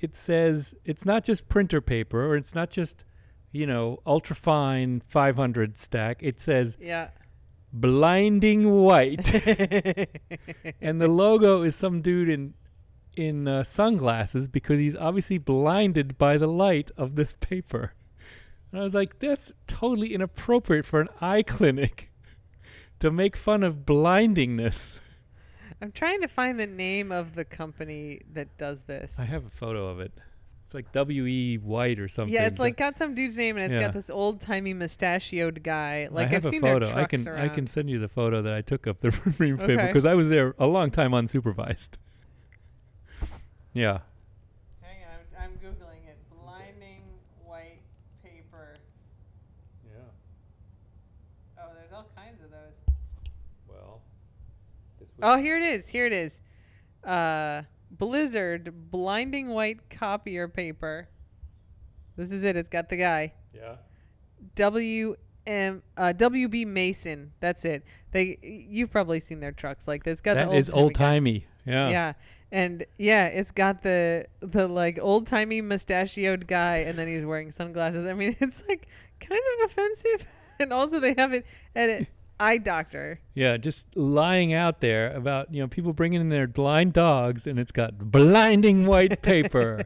[0.00, 3.04] It says it's not just printer paper, or it's not just,
[3.52, 6.20] you know, ultrafine 500 stack.
[6.20, 7.10] It says yeah.
[7.72, 9.32] blinding white
[10.80, 12.54] and the logo is some dude in
[13.16, 17.92] in uh, sunglasses because he's obviously blinded by the light of this paper.
[18.72, 22.10] And I was like, that's totally inappropriate for an eye clinic
[22.98, 24.98] to make fun of blindingness.
[25.80, 29.18] I'm trying to find the name of the company that does this.
[29.20, 30.12] I have a photo of it.
[30.64, 32.32] It's like W E White or something.
[32.32, 33.82] Yeah, it's like got some dude's name and it's Yeah.
[33.82, 36.08] got this old timey mustachioed guy.
[36.10, 36.86] Like I have have a seen photo.
[36.86, 37.40] their I can around.
[37.40, 40.14] I can send you the photo that I took of the ream paper because I
[40.14, 41.90] was there a long time unsupervised.
[43.74, 43.98] Yeah.
[44.80, 46.16] Hang on, I'm, I'm googling it.
[46.30, 47.02] Blinding
[47.44, 47.80] white
[48.22, 48.76] paper.
[49.84, 50.00] Yeah.
[51.58, 52.94] Oh, there's all kinds of those.
[53.68, 54.00] Well,
[55.00, 55.88] this Oh, here it is.
[55.88, 56.40] Here it is.
[57.02, 61.08] Uh, Blizzard blinding white copier paper.
[62.16, 62.56] This is it.
[62.56, 63.32] It's got the guy.
[63.54, 63.76] yeah.
[64.56, 67.32] W M uh, WB Mason.
[67.40, 67.84] That's it.
[68.12, 70.20] They you've probably seen their trucks like this.
[70.20, 71.46] Got That the is old old timey.
[71.66, 71.88] Yeah.
[71.88, 72.12] Yeah.
[72.54, 77.50] And yeah, it's got the the like old timey mustachioed guy, and then he's wearing
[77.50, 78.06] sunglasses.
[78.06, 78.86] I mean, it's like
[79.18, 80.24] kind of offensive,
[80.60, 82.06] and also they have it at an
[82.38, 83.18] eye doctor.
[83.34, 87.58] Yeah, just lying out there about you know people bringing in their blind dogs, and
[87.58, 89.80] it's got blinding white paper.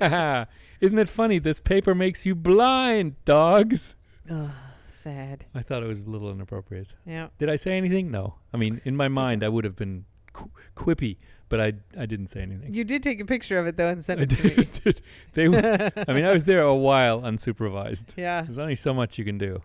[0.00, 1.40] Isn't it funny?
[1.40, 3.96] This paper makes you blind, dogs.
[4.30, 4.48] Ugh,
[4.86, 5.46] sad.
[5.56, 6.94] I thought it was a little inappropriate.
[7.04, 7.30] Yeah.
[7.38, 8.12] Did I say anything?
[8.12, 8.36] No.
[8.54, 11.16] I mean, in my mind, I would have been qu- quippy,
[11.52, 12.72] but I I didn't say anything.
[12.72, 14.54] You did take a picture of it though and send I it to me.
[14.84, 15.02] did.
[15.34, 15.44] they.
[16.08, 18.16] I mean, I was there a while unsupervised.
[18.16, 18.40] yeah.
[18.40, 19.60] There's only so much you can do.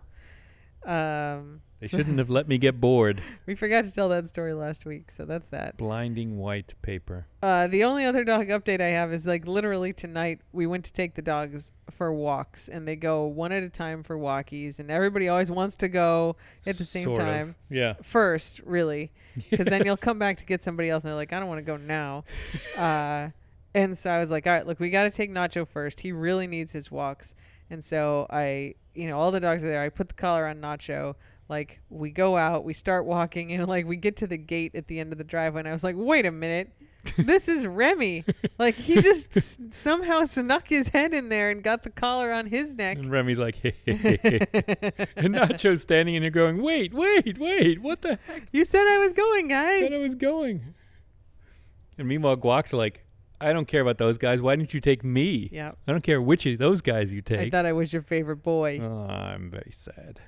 [0.84, 3.20] Um, They shouldn't have let me get bored.
[3.46, 5.76] we forgot to tell that story last week, so that's that.
[5.76, 7.26] Blinding white paper.
[7.42, 10.92] Uh, the only other dog update I have is like literally tonight we went to
[10.92, 14.90] take the dogs for walks, and they go one at a time for walkies, and
[14.90, 16.36] everybody always wants to go
[16.66, 17.26] at the same Sort of.
[17.26, 17.94] time Yeah.
[18.02, 19.12] first, really,
[19.50, 21.58] because then you'll come back to get somebody else, and they're like, I don't want
[21.58, 22.24] to go now.
[22.76, 23.28] uh,
[23.74, 26.00] and so I was like, all right, look, we got to take Nacho first.
[26.00, 27.34] He really needs his walks,
[27.70, 29.82] and so I, you know, all the dogs are there.
[29.82, 31.14] I put the collar on Nacho.
[31.48, 34.88] Like we go out, we start walking, and like we get to the gate at
[34.88, 36.72] the end of the driveway, and I was like, wait a minute.
[37.16, 38.24] this is Remy.
[38.58, 42.46] Like he just s- somehow snuck his head in there and got the collar on
[42.46, 42.98] his neck.
[42.98, 44.38] And Remy's like, hey, hey, hey, hey.
[45.16, 48.48] and Nacho's standing in there going, wait, wait, wait, what the heck?
[48.52, 49.88] you said I was going, guys.
[49.88, 50.74] said I was going.
[51.98, 53.04] And meanwhile, Guac's like,
[53.40, 54.40] I don't care about those guys.
[54.40, 55.48] Why didn't you take me?
[55.52, 55.72] Yeah.
[55.86, 57.40] I don't care which of those guys you take.
[57.40, 58.80] I thought I was your favorite boy.
[58.80, 60.20] oh, I'm very sad.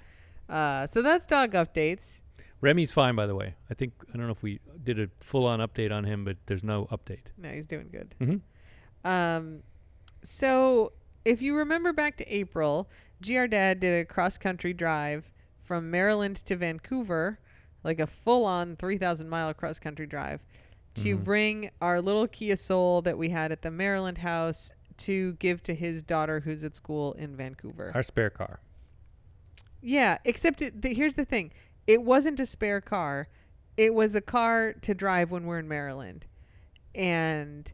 [0.48, 2.20] Uh, so that's dog updates.
[2.60, 3.54] Remy's fine, by the way.
[3.70, 6.62] I think I don't know if we did a full-on update on him, but there's
[6.62, 7.32] no update.
[7.38, 8.14] No, he's doing good.
[8.20, 9.08] Mm-hmm.
[9.10, 9.62] Um,
[10.22, 10.92] so
[11.24, 12.88] if you remember back to April,
[13.22, 17.38] GR Dad did a cross country drive from Maryland to Vancouver,
[17.82, 20.40] like a full on 3,000 mile cross country drive,
[21.02, 21.24] to Mhm.
[21.24, 25.74] bring our little Kia Soul that we had at the Maryland house to give to
[25.74, 27.90] his daughter who's at school in Vancouver.
[27.94, 28.60] Our spare car.
[29.82, 31.52] Yeah, except it, the, here's the thing
[31.86, 33.28] it wasn't a spare car,
[33.76, 36.26] it was a car to drive when we're in Maryland.
[36.94, 37.72] And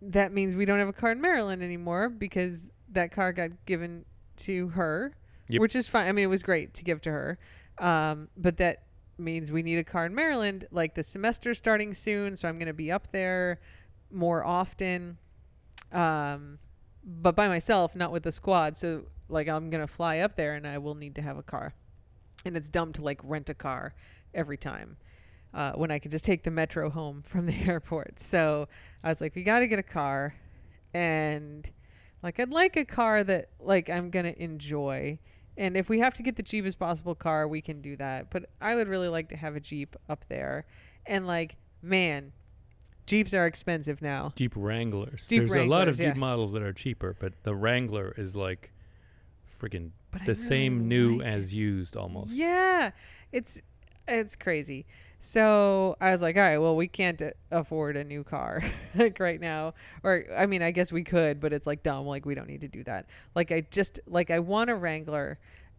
[0.00, 4.04] that means we don't have a car in Maryland anymore because that car got given
[4.36, 5.12] to her,
[5.48, 5.60] Yep.
[5.60, 6.08] which is fine.
[6.08, 7.38] I mean, it was great to give to her.
[7.78, 8.83] Um, but that
[9.18, 10.66] means we need a car in Maryland.
[10.70, 13.60] Like the semester's starting soon, so I'm going to be up there
[14.10, 15.18] more often.
[15.92, 16.58] Um,
[17.04, 18.78] but by myself, not with the squad.
[18.78, 21.74] So like I'm gonna fly up there, and I will need to have a car.
[22.44, 23.94] And it's dumb to like rent a car
[24.34, 24.96] every time
[25.54, 28.20] uh, when I could just take the metro home from the airport.
[28.20, 28.68] So
[29.02, 30.34] I was like, we got to get a car,
[30.92, 31.68] and
[32.22, 35.18] like I'd like a car that like I'm gonna enjoy.
[35.56, 38.30] And if we have to get the cheapest possible car, we can do that.
[38.30, 40.66] But I would really like to have a Jeep up there.
[41.06, 42.32] And like, man,
[43.06, 44.32] Jeeps are expensive now.
[44.36, 45.26] Jeep Wranglers.
[45.28, 46.08] Jeep There's a lot of Wranglers, yeah.
[46.10, 48.72] Jeep models that are cheaper, but the Wrangler is like
[49.60, 49.90] freaking
[50.24, 52.30] the same new like as used almost.
[52.30, 52.90] Yeah,
[53.32, 53.60] it's
[54.08, 54.86] it's crazy.
[55.20, 58.62] So I was like, all right, well, we can't afford a new car
[58.94, 62.06] like right now, or I mean, I guess we could, but it's like dumb.
[62.06, 63.06] Like we don't need to do that.
[63.34, 65.38] Like I just like I want a Wrangler,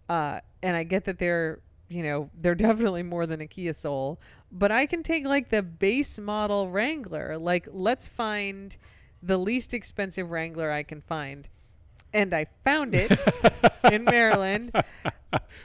[0.10, 4.19] uh, and I get that they're you know they're definitely more than a Kia Soul,
[4.52, 7.38] but I can take like the base model Wrangler.
[7.38, 8.76] Like let's find
[9.21, 11.48] the least expensive Wrangler I can find.
[12.13, 13.12] And I found it
[13.91, 14.71] in Maryland.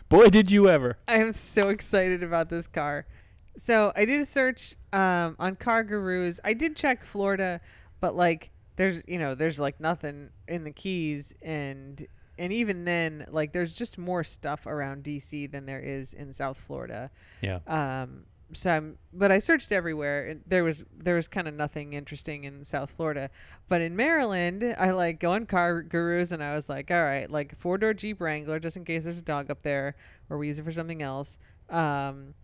[0.09, 0.99] Boy, did you ever.
[1.07, 3.07] I am so excited about this car.
[3.57, 6.41] So I did a search um, on Car Gurus.
[6.45, 7.61] I did check Florida,
[8.01, 12.07] but like there's you know there's like nothing in the Keys, and
[12.39, 16.59] and even then like there's just more stuff around DC than there is in South
[16.59, 17.11] Florida.
[17.43, 17.59] Yeah.
[17.67, 21.93] Um, so I'm, but I searched everywhere, and there was there was kind of nothing
[21.93, 23.31] interesting in South Florida.
[23.69, 27.31] But in Maryland, I like go on Car Gurus, and I was like, all right,
[27.31, 29.95] like four door Jeep Wrangler, just in case there's a dog up there,
[30.29, 31.39] or we use it for something else.
[31.69, 32.35] Um,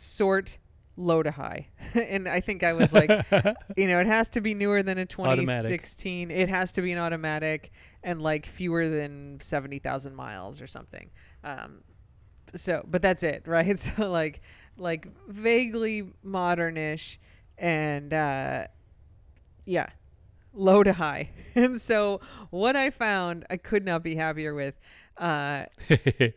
[0.00, 0.58] sort
[0.96, 3.10] low to high, and I think I was like,
[3.76, 5.44] you know, it has to be newer than a Automatic.
[5.44, 6.30] 2016.
[6.30, 11.10] It has to be an automatic, and like fewer than seventy thousand miles or something.
[11.44, 11.82] Um,
[12.54, 14.40] so but that's it right so like
[14.76, 17.18] like vaguely modernish
[17.58, 18.66] and uh
[19.64, 19.88] yeah
[20.52, 24.74] low to high and so what i found i could not be happier with
[25.18, 25.64] uh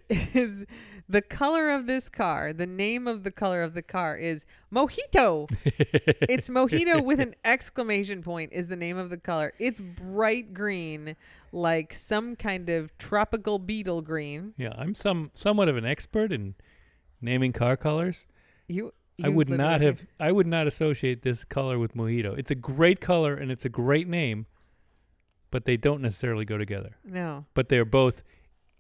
[0.09, 0.65] is
[1.09, 5.49] the color of this car the name of the color of the car is mojito
[5.65, 11.15] it's mojito with an exclamation point is the name of the color it's bright green
[11.51, 16.55] like some kind of tropical beetle green yeah, I'm some somewhat of an expert in
[17.21, 18.27] naming car colors.
[18.67, 22.37] You, I would not have I would not associate this color with mojito.
[22.37, 24.45] It's a great color and it's a great name,
[25.51, 26.97] but they don't necessarily go together.
[27.03, 27.45] No.
[27.53, 28.23] But they're both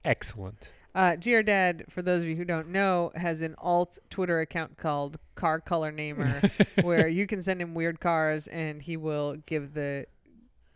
[0.03, 0.71] excellent.
[0.95, 4.77] Uh, GR Dad, for those of you who don't know, has an alt Twitter account
[4.77, 6.41] called Car Color Namer,
[6.83, 10.05] where you can send him weird cars and he will give the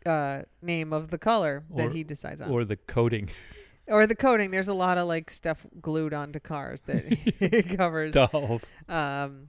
[0.06, 2.50] uh, name of the color Or- that he decides on.
[2.50, 3.30] Or the coating
[3.88, 4.52] Or the coating.
[4.52, 7.06] There's a lot of like stuff glued onto cars that
[7.40, 8.14] he covers.
[8.14, 8.72] dolls.
[8.90, 9.48] Um,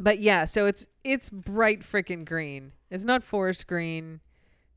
[0.00, 2.72] but yeah, so it's it's bright freaking green.
[2.90, 4.20] It's not forest green.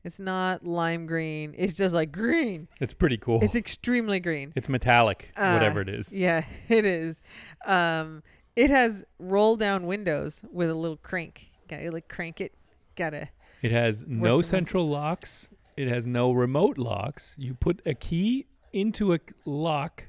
[0.06, 1.52] It's not lime green.
[1.58, 2.68] It's just like green.
[2.80, 3.40] It's pretty cool.
[3.42, 4.52] It's extremely green.
[4.54, 6.12] It's metallic, Uh, whatever it is.
[6.12, 7.22] Yeah, it is.
[7.66, 8.22] Um,
[8.54, 11.48] it has roll down windows with a little crank.
[11.66, 12.54] Gotta like crank it.
[12.94, 13.30] Gotta
[13.62, 15.48] It has no central locks.
[15.76, 17.34] It has no remote locks.
[17.36, 20.06] You put a key into a lock.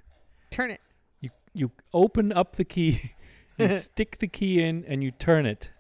[0.52, 0.82] turn it.
[1.22, 3.14] You you open up the key,
[3.58, 5.72] you stick the key in, and you turn it,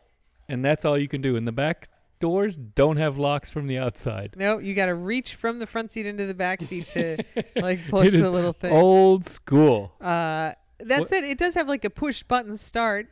[0.49, 1.35] and that's all you can do.
[1.35, 1.87] In the back
[2.19, 4.33] doors don't have locks from the outside.
[4.37, 7.17] No, you gotta reach from the front seat into the back seat to
[7.55, 8.71] like push the little thing.
[8.73, 9.93] Old school.
[10.01, 13.07] Uh, that What- said, it does have like a push button start.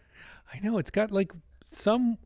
[0.53, 1.31] I know it's got like
[1.71, 2.17] some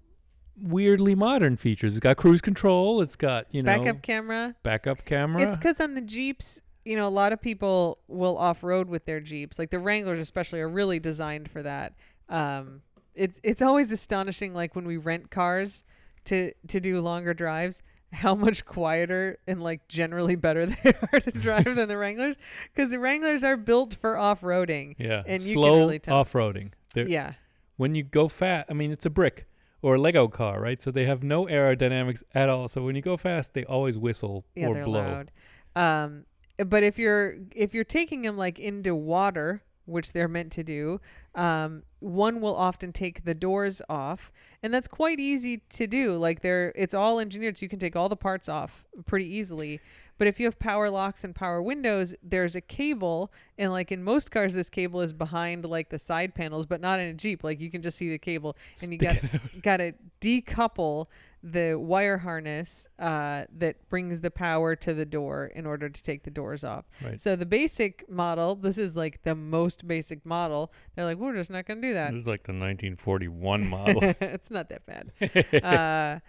[0.62, 1.94] weirdly modern features.
[1.94, 3.02] It's got cruise control.
[3.02, 4.56] It's got you know backup camera.
[4.64, 5.42] backup camera.
[5.42, 9.06] It's because on the Jeeps, you know, a lot of people will off road with
[9.06, 9.58] their Jeeps.
[9.60, 11.94] Like the Wranglers, especially, are really designed for that.
[12.28, 12.82] Um,
[13.16, 15.84] it's it's always astonishing, like when we rent cars
[16.26, 21.32] to to do longer drives, how much quieter and like generally better they are to
[21.32, 22.36] drive than the Wranglers,
[22.74, 24.96] because the Wranglers are built for off roading.
[24.98, 26.18] yeah, and you can slow really tell.
[26.18, 26.72] off-roading.
[26.96, 27.34] Yeah,
[27.78, 29.48] when you go fast, I mean, it's a brick
[29.82, 30.82] or a Lego car, right?
[30.82, 32.68] So they have no aerodynamics at all.
[32.68, 35.02] So when you go fast, they always whistle yeah, or they're blow.
[35.02, 35.32] loud.
[35.76, 36.26] Um,
[36.58, 41.02] but if you're if you're taking them like into water, which they're meant to do,
[41.36, 44.32] um, one will often take the doors off,
[44.64, 46.16] and that's quite easy to do.
[46.18, 49.80] Like they're it's all engineered, so you can take all the parts off pretty easily.
[50.18, 54.04] But if you have power locks and power windows, there's a cable, and like in
[54.04, 57.44] most cars, this cable is behind like the side panels, but not in a Jeep.
[57.44, 59.18] Like you can just see the cable, and you got
[59.62, 61.08] got to decouple
[61.42, 66.24] the wire harness uh, that brings the power to the door in order to take
[66.24, 66.86] the doors off.
[67.04, 67.20] Right.
[67.20, 70.72] So the basic model, this is like the most basic model.
[70.96, 72.12] They're like, we're just not going to do that.
[72.12, 74.00] This is like the 1941 model.
[74.22, 75.64] it's not that bad.
[75.64, 76.20] uh,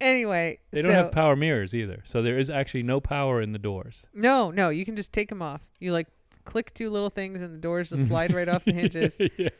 [0.00, 2.02] anyway, they don't so have power mirrors either.
[2.04, 4.04] So there is actually no power in the doors.
[4.14, 5.62] no, no, you can just take them off.
[5.78, 6.08] You like
[6.44, 9.18] click two little things and the doors just slide right off the hinges.
[9.36, 9.50] yeah.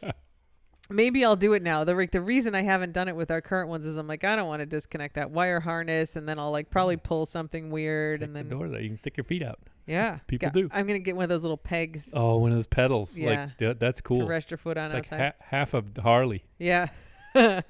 [0.89, 1.85] Maybe I'll do it now.
[1.85, 4.25] The like the reason I haven't done it with our current ones is I'm like
[4.25, 7.71] I don't want to disconnect that wire harness and then I'll like probably pull something
[7.71, 9.59] weird Take and the then door that you can stick your feet out.
[9.87, 10.69] yeah People Got- do.
[10.73, 13.17] I'm gonna get one of those little pegs Oh, one of those pedals.
[13.19, 13.29] Yeah.
[13.47, 14.27] Like th- that's to cool.
[14.27, 16.45] rest your foot on It's like ha- half a Harley.
[16.59, 16.89] yeah.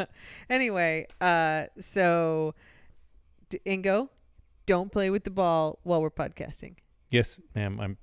[0.49, 2.55] anyway, uh, so
[3.51, 4.09] D- Ingo,
[4.67, 6.77] don't play with the ball while we're podcasting.
[7.11, 7.81] Yes, ma'am.
[7.81, 7.97] I'm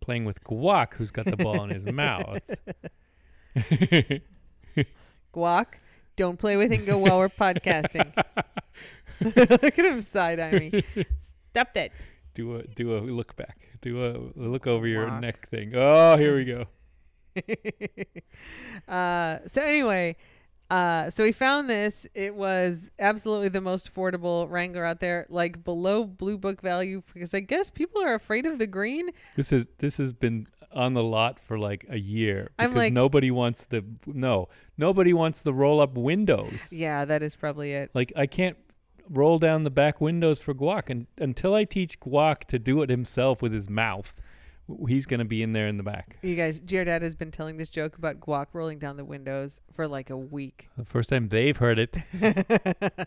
[0.00, 2.48] playing with Guac, who's got the ball in his mouth.
[5.36, 5.66] Guac,
[6.16, 8.10] don't play with Ingo while we're podcasting.
[9.20, 10.84] Look at him side eyeing me.
[11.50, 11.90] Stop that.
[12.34, 13.68] do a do a look back.
[13.80, 15.20] Do a, look over your Guac.
[15.20, 15.72] neck thing.
[15.74, 16.66] Oh, here we go.
[18.92, 20.16] uh, so anyway,
[20.70, 22.06] uh, so we found this.
[22.14, 27.32] It was absolutely the most affordable Wrangler out there, like below Blue Book value, because
[27.34, 29.10] I guess people are afraid of the green.
[29.36, 32.92] This is this has been on the lot for like a year I'm because like-
[32.92, 36.72] nobody wants the no nobody wants the roll up windows.
[36.72, 37.90] Yeah, that is probably it.
[37.94, 38.56] Like I can't
[39.08, 42.90] roll down the back windows for Guac and until I teach Guac to do it
[42.90, 44.20] himself with his mouth.
[44.88, 46.18] He's gonna be in there in the back.
[46.22, 49.86] You guys, Jared has been telling this joke about guac rolling down the windows for
[49.86, 50.68] like a week.
[50.76, 51.96] The first time they've heard it.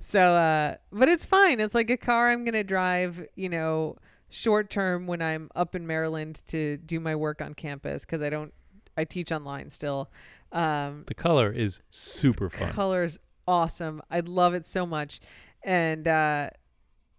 [0.00, 1.60] so, uh, but it's fine.
[1.60, 3.98] It's like a car I'm gonna drive, you know,
[4.30, 8.30] short term when I'm up in Maryland to do my work on campus because I
[8.30, 8.54] don't,
[8.96, 10.10] I teach online still.
[10.52, 12.68] Um, The color is super fun.
[12.68, 14.00] The color's awesome.
[14.10, 15.20] I love it so much.
[15.62, 16.50] And uh,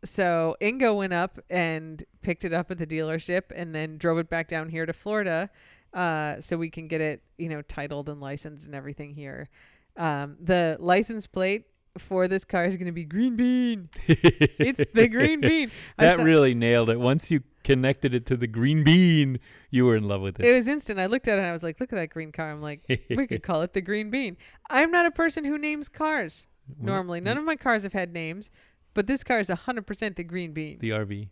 [0.04, 4.30] so Ingo went up and picked it up at the dealership and then drove it
[4.30, 5.50] back down here to Florida
[5.94, 9.50] uh, so we can get it, you know, titled and licensed and everything here.
[9.98, 11.66] Um, the license plate
[11.98, 13.90] for this car is going to be green bean.
[14.08, 15.72] It's the green bean.
[15.98, 17.00] That saw- really nailed it.
[17.00, 20.54] Once you connected it to the green bean, you were in love with It it.
[20.54, 21.00] was instant.
[21.00, 22.50] I looked at it and I was like, look at that green car.
[22.52, 24.38] I'm like, we could call it the green bean.
[24.70, 26.48] I'm not a person who names cars
[26.80, 27.20] normally.
[27.22, 28.50] None of my cars have had names,
[28.94, 30.80] but this car is 100% the green bean.
[30.80, 31.30] the RV.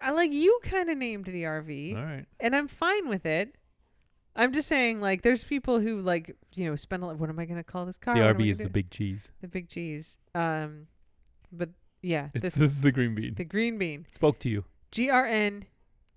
[0.00, 2.26] I like you kind of named the RV, All right.
[2.40, 3.54] and I'm fine with it.
[4.36, 7.18] I'm just saying, like, there's people who like, you know, spend a lot.
[7.18, 8.14] What am I gonna call this car?
[8.14, 9.30] The What am I RV is gonna the do?" big cheese.
[9.40, 10.18] the big cheese.
[10.34, 10.86] Um,
[11.52, 11.70] but
[12.02, 13.34] yeah, It's, this this is the green bean.
[13.34, 14.06] the green bean.
[14.08, 14.64] It spoke to you.
[14.92, 15.64] G R N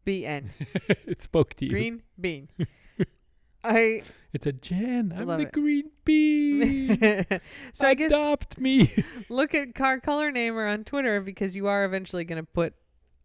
[0.05, 0.51] B N.
[0.89, 1.71] it spoke to you.
[1.71, 2.49] Green bean.
[3.63, 5.13] I It's a Jen.
[5.15, 5.51] I'm love the it.
[5.51, 6.97] green bean.
[7.73, 9.03] so I guess adopt me.
[9.27, 12.73] look at car color namer on Twitter because you are eventually going to put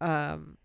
[0.00, 0.56] um,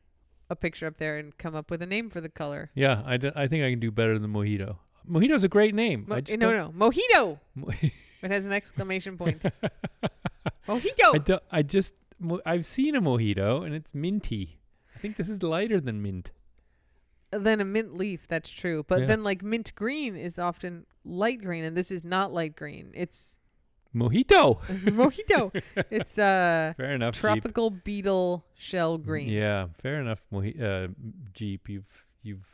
[0.50, 2.72] a picture up there and come up with a name for the color.
[2.76, 4.78] yeah, I, d- I think I can do better than Mojito.
[5.10, 6.06] Mojito's a great name.
[6.08, 7.40] Mo- I just no, no, mojito.
[7.56, 7.70] Mo-
[8.22, 9.42] It has an exclamation point.
[10.68, 11.16] Mojito.
[11.16, 11.44] I don't.
[11.52, 11.96] I just.
[12.20, 14.60] mo- I've seen a mojito and it's minty.
[14.96, 16.32] I think this is lighter than mint.
[17.32, 18.84] Than a mint leaf, that's true.
[18.88, 19.06] But Yeah.
[19.08, 22.92] then like mint green is often light green and this is not light green.
[22.94, 23.38] It's
[23.96, 24.60] Mojito.
[24.70, 25.52] mojito.
[25.90, 27.14] It's uh Fair enough.
[27.16, 27.22] Jeep.
[27.22, 29.30] tropical beetle shell green.
[29.30, 30.20] Yeah, fair enough.
[30.32, 30.90] Moji- uh,
[31.34, 32.46] Jeep, you've you've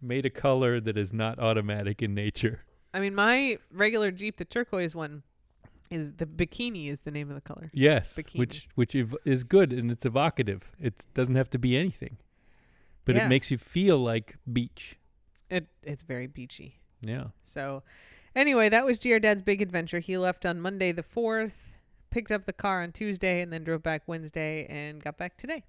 [0.00, 2.64] made a color that is not automatic in nature.
[2.94, 5.22] I mean my regular Jeep, the turquoise one,
[5.90, 7.70] is the bikini is the name of the color.
[7.74, 8.38] Yes, Bikini.
[8.38, 10.62] which which ev- is good and it's evocative.
[10.80, 12.16] It doesn't have to be anything,
[13.04, 13.26] but Yeah.
[13.26, 14.96] it makes you feel like beach.
[15.50, 16.80] It it's very beachy.
[17.02, 17.26] Yeah.
[17.42, 17.82] So,
[18.38, 19.98] anyway, that was GR Dad's big adventure.
[19.98, 21.52] He left on Monday the 4th,
[22.10, 25.64] picked up the car on Tuesday, and then drove back Wednesday and got back today.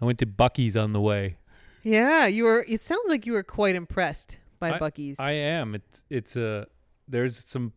[0.00, 1.36] I went to Buc-ee's on the way.
[1.82, 2.64] Yeah, you were.
[2.68, 5.18] It sounds like you were quite impressed by Buc-ee's.
[5.18, 5.74] I am.
[5.74, 6.66] It's it's a
[7.08, 7.72] there's some.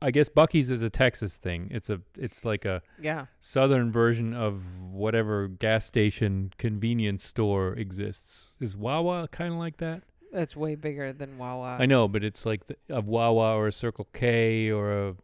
[0.00, 1.68] I guess Buc-ee's is a Texas thing.
[1.72, 8.46] It's a it's like a yeah, southern version of whatever gas station convenience store exists.
[8.60, 10.02] Is Wawa kind of like that?
[10.32, 11.78] That's way bigger than Wawa.
[11.80, 15.14] I know, but it's like the, a Wawa or a Circle K or a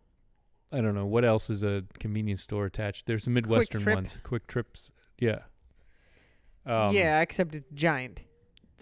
[0.72, 3.06] I don't know what else is a convenience store attached.
[3.06, 3.94] There's some Midwestern Trip.
[3.94, 4.90] ones, QuikTrips.
[5.20, 5.40] Yeah.
[6.66, 8.20] Um, yeah, except it's giant.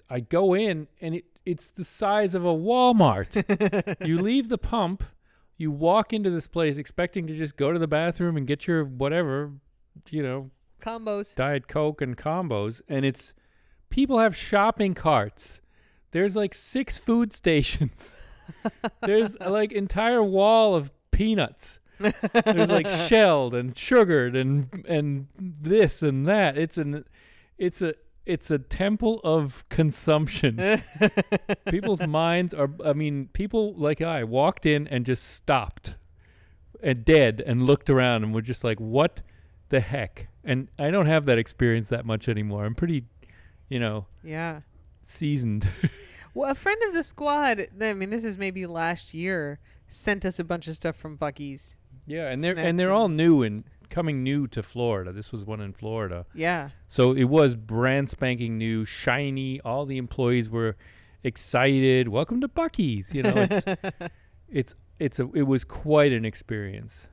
[0.08, 4.06] I go in and it it's the size of a Walmart.
[4.06, 5.02] you leave the pump,
[5.56, 8.84] you walk into this place expecting to just go to the bathroom and get your
[8.84, 9.52] whatever,
[10.10, 10.50] you know,
[10.80, 11.34] Combos.
[11.34, 13.34] Diet Coke and combos, and it's
[13.88, 15.60] people have shopping carts.
[16.12, 18.16] There's like six food stations.
[19.00, 21.80] There's like entire wall of peanuts.
[21.98, 26.56] There's like shelled and sugared and and this and that.
[26.56, 27.04] It's an
[27.58, 27.94] it's a
[28.24, 30.82] it's a temple of consumption.
[31.66, 35.96] People's minds are I mean, people like I walked in and just stopped
[36.82, 39.22] and dead and looked around and were just like, What
[39.70, 40.28] the heck?
[40.44, 42.64] And I don't have that experience that much anymore.
[42.64, 43.04] I'm pretty,
[43.68, 44.60] you know, yeah.
[45.12, 45.68] Seasoned.
[46.34, 47.66] Well, a friend of the squad.
[47.78, 49.58] I mean, this is maybe last year.
[49.86, 51.76] Sent us a bunch of stuff from Buc-ee's.
[52.06, 55.12] yeah, and they're Snacks and they're all new and coming new to Florida.
[55.12, 56.24] This was one in Florida.
[56.34, 56.70] Yeah.
[56.86, 59.60] So it was brand spanking new, shiny.
[59.60, 60.74] All the employees were
[61.22, 62.08] excited.
[62.08, 63.12] Welcome to Buc-ee's.
[63.12, 63.66] You know, it's
[64.48, 67.08] it's it's a it was quite an experience.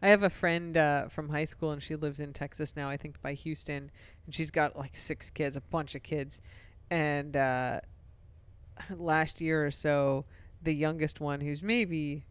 [0.00, 2.88] I have a friend uh, from high school, and she lives in Texas now.
[2.88, 3.90] I think by Houston,
[4.26, 6.40] and she's got like six kids, a bunch of kids.
[6.90, 7.80] And uh,
[8.96, 10.24] last year or so,
[10.62, 12.24] the youngest one, who's maybe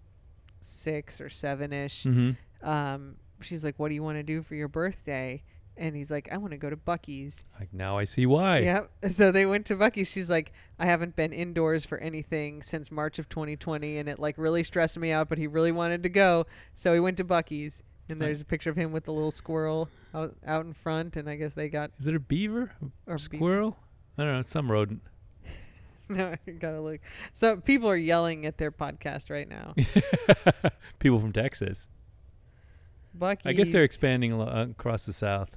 [0.59, 2.67] six or seven ish, Mm-hmm.
[2.69, 5.41] um, she's like, "What do you want to do for your birthday?"
[5.77, 8.59] And he's like, "I want to go to Buc-ee's." Like now I see why.
[8.59, 8.91] Yep.
[9.11, 10.11] So they went to Buc-ee's.
[10.11, 14.37] She's like, I haven't been indoors for anything since March of 2020, and it like
[14.37, 15.29] really stressed me out.
[15.29, 17.83] But he really wanted to go, so he went to Buc-ee's.
[18.09, 21.29] And there's a picture of him with the little squirrel out out in front, and
[21.29, 22.71] I guess they got Is it a beaver?
[23.07, 23.77] or squirrel?
[24.17, 24.41] I don't know.
[24.41, 25.01] Some rodent.
[26.09, 26.99] no, I gotta look.
[27.31, 29.73] So people are yelling at their podcast right now.
[30.99, 31.87] People from Texas.
[33.17, 33.45] Buc-ee's.
[33.45, 35.51] I guess they're expanding lo- uh, across the South.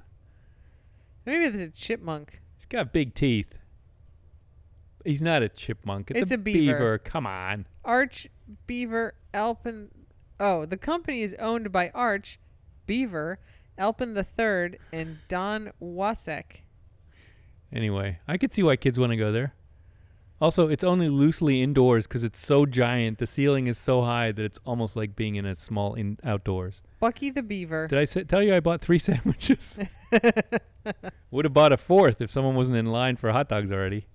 [1.25, 2.41] Maybe it's a chipmunk.
[2.57, 3.53] He's got big teeth.
[5.03, 6.11] He's not a chipmunk.
[6.11, 6.97] It's, It's a beaver.
[6.97, 7.67] Come on.
[7.83, 8.27] Arch
[8.67, 9.89] Beaver Aplin.
[10.39, 12.39] Oh, the company is owned by Arch
[12.87, 13.39] Beaver,
[13.77, 16.61] Aplin the Third, and Don Wasek.
[17.71, 19.53] Anyway, I could see why kids want to go there.
[20.41, 23.19] Also, it's only loosely indoors because it's so giant.
[23.19, 26.81] The ceiling is so high that it's almost like being in a small in outdoors.
[27.05, 27.87] Buc-ee the Beaver.
[27.87, 29.77] Did I say, tell you I bought three sandwiches?
[31.31, 34.07] Would have bought a fourth if someone wasn't in line for hot dogs already.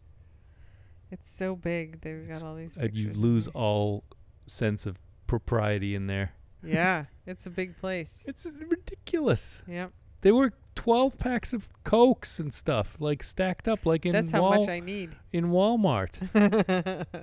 [1.10, 2.00] It's so big.
[2.02, 4.04] They've got all these Uh, you lose all
[4.46, 6.32] sense of propriety in there.
[6.62, 8.22] Yeah, it's a big place.
[8.26, 9.62] It's ridiculous.
[9.66, 9.92] Yep.
[10.22, 14.42] They were 12 packs of Cokes and stuff, like stacked up like in That's how
[14.42, 15.16] Wal- much I need.
[15.32, 16.16] in Walmart.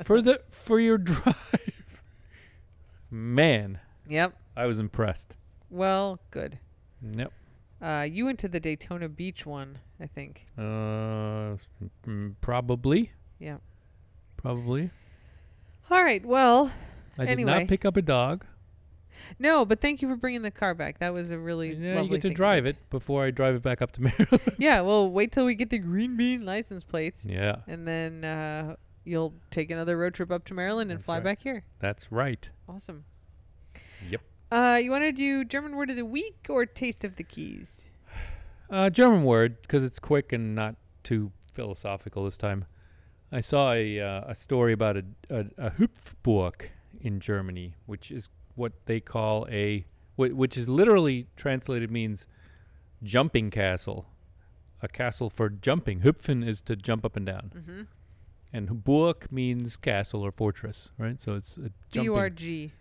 [0.03, 2.01] for the for your drive.
[3.09, 4.33] Man, Yep.
[4.55, 5.35] I was impressed.
[5.69, 6.59] Well, good.
[7.01, 7.31] Yep.
[7.81, 10.47] Uh, you went to the Daytona Beach one, I think.
[10.57, 11.57] Uh,
[12.07, 13.11] mm, probably.
[13.39, 13.57] Yeah.
[14.37, 14.89] Probably.
[15.91, 16.25] All right.
[16.25, 16.71] Well,
[17.17, 17.51] I did Anyway.
[17.59, 18.45] not pick up a dog.
[19.39, 20.99] no, but thank you for bringing the car back.
[20.99, 23.81] That was a really Yeah, you get to drive it before I drive it back
[23.81, 24.41] up to Maryland.
[24.57, 24.81] Yeah.
[24.81, 29.33] Well, wait till we get the green bean license plates, yeah, and then uh, you'll
[29.51, 31.23] take another road trip up to Maryland and That's fly right.
[31.23, 31.63] back here.
[31.79, 32.49] that's right.
[32.67, 33.05] Awesome.
[34.09, 34.21] Yep.
[34.51, 37.85] Uh, you want to do German word of the week or taste of the keys?
[38.69, 42.65] Uh, German word because it's quick and not too philosophical this time.
[43.31, 46.63] I saw a uh, a story about a, a a Hüpfburg
[46.99, 49.85] in Germany, which is what they call a
[50.17, 52.25] whi- which is literally translated means
[53.01, 54.07] jumping castle,
[54.81, 56.01] a castle for jumping.
[56.01, 57.81] Hüpfen is to jump up and down, Mm-hmm.
[58.51, 61.21] and Burg means castle or fortress, right?
[61.21, 62.73] So it's a B jumping, U R G.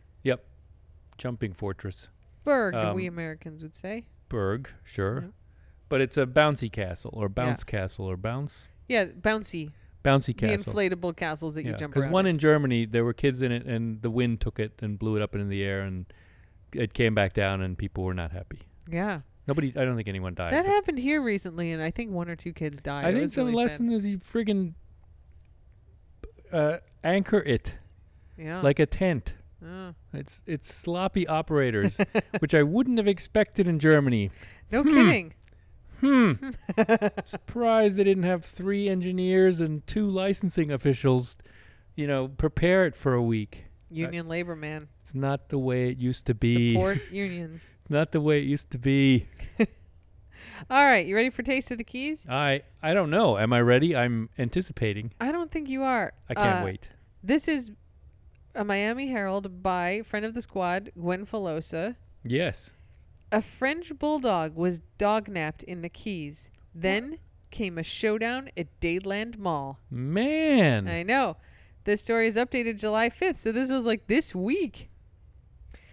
[1.19, 2.09] jumping fortress.
[2.45, 4.07] Berg, we Um, Americans would say.
[4.29, 5.29] Berg, sure, Yeah.
[5.89, 9.73] but it's a bouncy castle or bounce castle or bounce Yeah, bouncy.
[10.05, 10.73] bouncy The castle.
[10.73, 11.91] inflatable castles that you jump around.
[12.03, 12.39] because one in.
[12.39, 15.35] Germany, there were kids in it, and the wind took it and blew it up
[15.35, 16.07] into the air, and
[16.73, 18.61] it came back down, and people were not happy.
[18.89, 20.53] yeah, Nobody, I don't think anyone died.
[20.53, 23.05] that happened here recently, and I think one or two kids died.
[23.05, 23.57] I It think the really sad.
[23.59, 24.75] lesson is you friggin'
[26.53, 27.77] uh, anchor it
[28.37, 28.61] Yeah.
[28.61, 29.35] like a tent.
[29.65, 29.95] Oh.
[30.13, 31.97] It's it's sloppy operators,
[32.41, 34.31] which I wouldn't have expected in Germany.
[34.71, 34.91] no Hmm.
[34.95, 35.35] kidding.
[36.01, 36.33] Hmm.
[37.25, 41.37] Surprised they didn't have three engineers and two licensing officials,
[41.95, 43.65] you know, prepare it for a week.
[43.89, 44.89] Union labor man.
[45.01, 46.75] It's not the way it used to be.
[46.75, 47.71] Support unions.
[47.89, 49.27] Not the way it used to be.
[50.71, 52.27] All right, you ready for Taste of the Keys?
[52.29, 53.39] I I don't know.
[53.39, 53.97] Am I ready?
[53.97, 55.13] I'm anticipating.
[55.21, 56.13] I don't think you are.
[56.29, 56.89] I can't Uh, wait.
[57.23, 57.71] This is
[58.57, 61.97] a Miami Herald by friend of the squad, Gwen Filosa.
[62.25, 62.73] Yes.
[63.31, 66.51] A French bulldog was dognapped in the Keys.
[66.75, 67.19] Then
[67.51, 69.79] came a showdown at Dadeland Mall.
[69.91, 70.89] Man.
[70.89, 71.37] I know.
[71.85, 74.91] This story is updated July 5th, so this was like this week.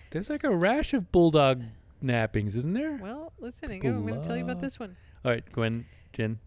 [0.10, 1.64] There's like a rash of bulldog
[2.04, 2.98] nappings, isn't there?
[3.02, 4.96] Well, listen, I'm going to tell you about this one.
[5.24, 6.40] All right, Gwen, Jen.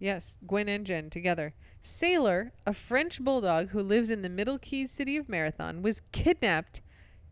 [0.00, 1.54] Yes, Gwen and Jen together.
[1.82, 6.80] Sailor, a French bulldog who lives in the Middle Keys city of Marathon, was kidnapped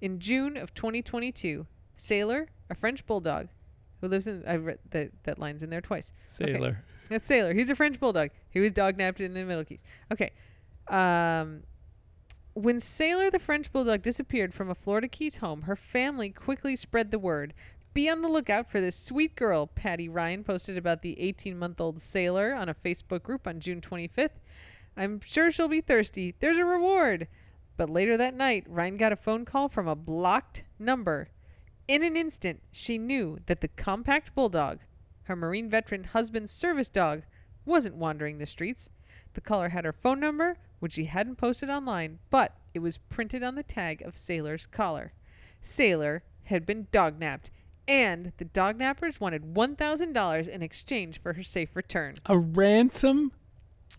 [0.00, 1.66] in June of 2022.
[1.96, 3.48] Sailor, a French bulldog
[4.00, 6.12] who lives in I read that that line's in there twice.
[6.24, 6.84] Sailor.
[7.08, 7.54] That's Sailor.
[7.54, 8.30] He's a French bulldog.
[8.50, 9.82] He was dog dognapped in the Middle Keys.
[10.12, 10.30] Okay.
[10.88, 11.62] Um
[12.54, 17.10] when Sailor the French bulldog disappeared from a Florida Keys home, her family quickly spread
[17.10, 17.54] the word.
[17.98, 21.80] Be on the lookout for this sweet girl, Patty Ryan posted about the 18 month
[21.80, 24.38] old Sailor on a Facebook group on June 25th.
[24.96, 26.32] I'm sure she'll be thirsty.
[26.38, 27.26] There's a reward.
[27.76, 31.30] But later that night, Ryan got a phone call from a blocked number.
[31.88, 34.78] In an instant, she knew that the compact bulldog,
[35.24, 37.24] her Marine veteran husband's service dog,
[37.64, 38.90] wasn't wandering the streets.
[39.34, 43.42] The caller had her phone number, which she hadn't posted online, but it was printed
[43.42, 45.14] on the tag of Sailor's collar.
[45.60, 47.50] Sailor had been dognapped,
[47.88, 52.16] and the dog nappers wanted $1,000 in exchange for her safe return.
[52.26, 53.32] A ransom?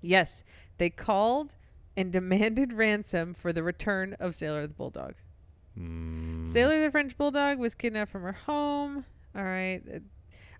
[0.01, 0.43] Yes,
[0.77, 1.55] they called
[1.97, 5.15] and demanded ransom for the return of Sailor the Bulldog.
[5.77, 6.47] Mm.
[6.47, 9.05] Sailor the French Bulldog was kidnapped from her home.
[9.35, 9.81] All right.
[9.93, 9.99] Uh,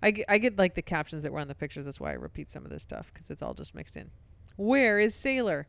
[0.01, 1.86] I get, I get like the captions that were on the pictures.
[1.86, 4.09] That's why I repeat some of this stuff because it's all just mixed in.
[4.55, 5.67] Where is Sailor?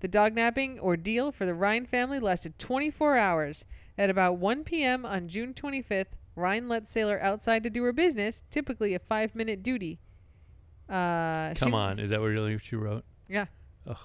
[0.00, 3.64] The dognapping ordeal for the Ryan family lasted 24 hours.
[3.98, 5.04] At about 1 p.m.
[5.04, 9.62] on June 25th, Ryan let Sailor outside to do her business, typically a five minute
[9.62, 10.00] duty.
[10.88, 11.98] Uh, Come she- on.
[11.98, 13.04] Is that what really she wrote?
[13.28, 13.46] Yeah.
[13.86, 13.96] Ugh.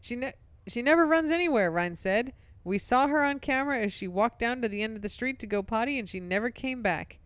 [0.00, 0.34] She ne-
[0.66, 2.32] she never runs anywhere, Ryan said.
[2.64, 5.38] We saw her on camera as she walked down to the end of the street
[5.38, 7.18] to go potty and she never came back.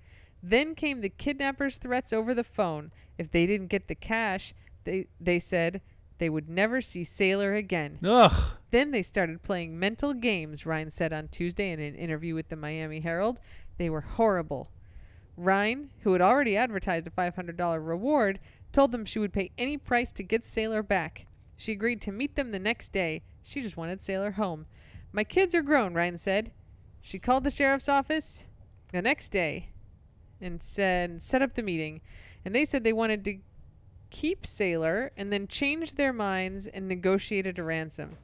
[0.42, 2.92] Then came the kidnappers' threats over the phone.
[3.16, 4.52] If they didn't get the cash,
[4.84, 5.80] they they said
[6.18, 7.98] they would never see Sailor again.
[8.04, 8.52] Ugh.
[8.70, 12.56] Then they started playing mental games, Ryan said on Tuesday in an interview with the
[12.56, 13.40] Miami Herald.
[13.80, 14.70] They were horrible.
[15.38, 18.38] Ryan, who had already advertised a $500 reward,
[18.74, 21.26] told them she would pay any price to get Sailor back.
[21.56, 23.22] She agreed to meet them the next day.
[23.42, 24.66] She just wanted Sailor home.
[25.12, 26.52] My kids are grown, Ryan said.
[27.00, 28.44] She called the sheriff's office
[28.92, 29.70] the next day
[30.42, 32.02] and said set up the meeting.
[32.44, 33.38] And they said they wanted to
[34.10, 38.18] keep Sailor and then changed their minds and negotiated a ransom.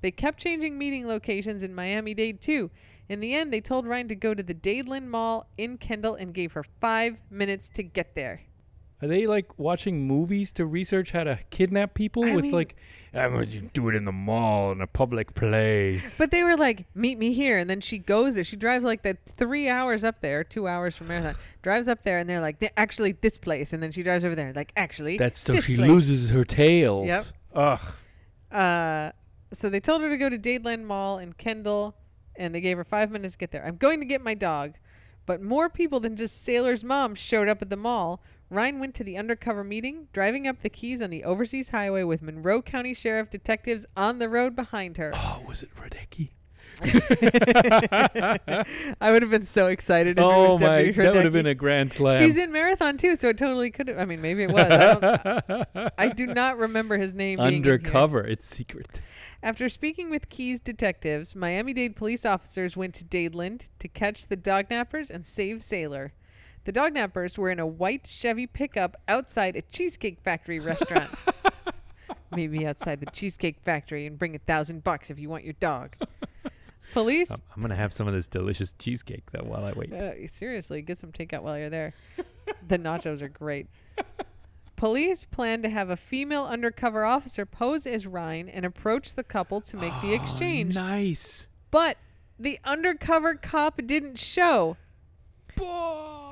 [0.00, 2.70] They kept changing meeting locations in Miami Dade too.
[3.08, 6.32] In the end, they told Ryan to go to the Dadeland Mall in Kendall and
[6.32, 8.42] gave her five minutes to get there.
[9.02, 12.76] Are they like watching movies to research how to kidnap people I with mean- like,
[13.14, 16.16] I'm going to do it in the mall in a public place?
[16.16, 18.44] But they were like, "Meet me here," and then she goes there.
[18.44, 21.34] She drives like the three hours up there, two hours from Marathon.
[21.60, 24.52] drives up there, and they're like, "Actually, this place," and then she drives over there,
[24.54, 25.90] like, "Actually, That's so she place.
[25.90, 27.06] loses her tails.
[27.08, 27.24] Yep.
[27.54, 27.80] Ugh.
[28.50, 29.10] Uh,
[29.52, 31.94] so they told her to go to Dadeland Mall in Kendall,
[32.36, 33.64] and they gave her five minutes to get there.
[33.64, 34.74] I'm going to get my dog,
[35.26, 38.22] but more people than just Sailor's mom showed up at the mall.
[38.50, 42.20] Ryan went to the undercover meeting, driving up the keys on the overseas highway with
[42.20, 45.12] Monroe County Sheriff detectives on the road behind her.
[45.14, 46.30] Oh, was it Radecki?
[49.00, 51.32] I would have been so excited if it oh was my, Deputy that would have
[51.32, 52.22] been a grand slam.
[52.22, 53.98] She's in marathon too, so it totally could have.
[53.98, 54.64] I mean, maybe it was.
[54.64, 57.38] I, don't, I do not remember his name.
[57.38, 57.74] being in here.
[57.74, 58.24] undercover.
[58.24, 59.00] It's secret.
[59.42, 64.36] After speaking with Keys detectives, Miami Dade police officers went to Dadeland to catch the
[64.36, 66.12] dognappers and save Sailor.
[66.64, 71.10] The dognappers were in a white Chevy pickup outside a Cheesecake Factory restaurant.
[72.30, 75.96] Maybe outside the Cheesecake Factory and bring a thousand bucks if you want your dog.
[76.92, 79.92] Police I'm, I'm gonna have some of this delicious cheesecake though while I wait.
[79.92, 81.94] uh, seriously, get some takeout while you're there.
[82.68, 83.66] the nachos are great.
[84.76, 89.60] Police plan to have a female undercover officer pose as Ryan and approach the couple
[89.62, 90.74] to make the Oh, exchange.
[90.74, 91.46] nice.
[91.70, 91.98] But
[92.38, 94.76] the undercover cop didn't show.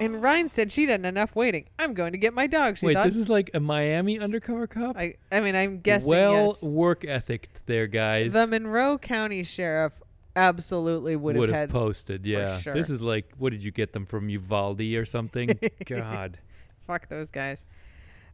[0.00, 1.66] And Ryan said she'd had enough waiting.
[1.78, 2.78] I'm going to get my dog.
[2.78, 3.06] She Wait, thought.
[3.06, 4.96] this is like a Miami undercover cop.
[4.96, 6.62] I, I mean, I'm guessing well yes.
[6.62, 8.32] work ethic there, guys.
[8.32, 9.92] The Monroe County Sheriff
[10.40, 11.60] absolutely would have would had.
[11.60, 12.24] have posted.
[12.24, 12.74] Yeah, sure.
[12.74, 15.58] this is like, what did you get them from Uvalde or something?
[15.86, 16.38] God,
[16.86, 17.64] Fuck those guys.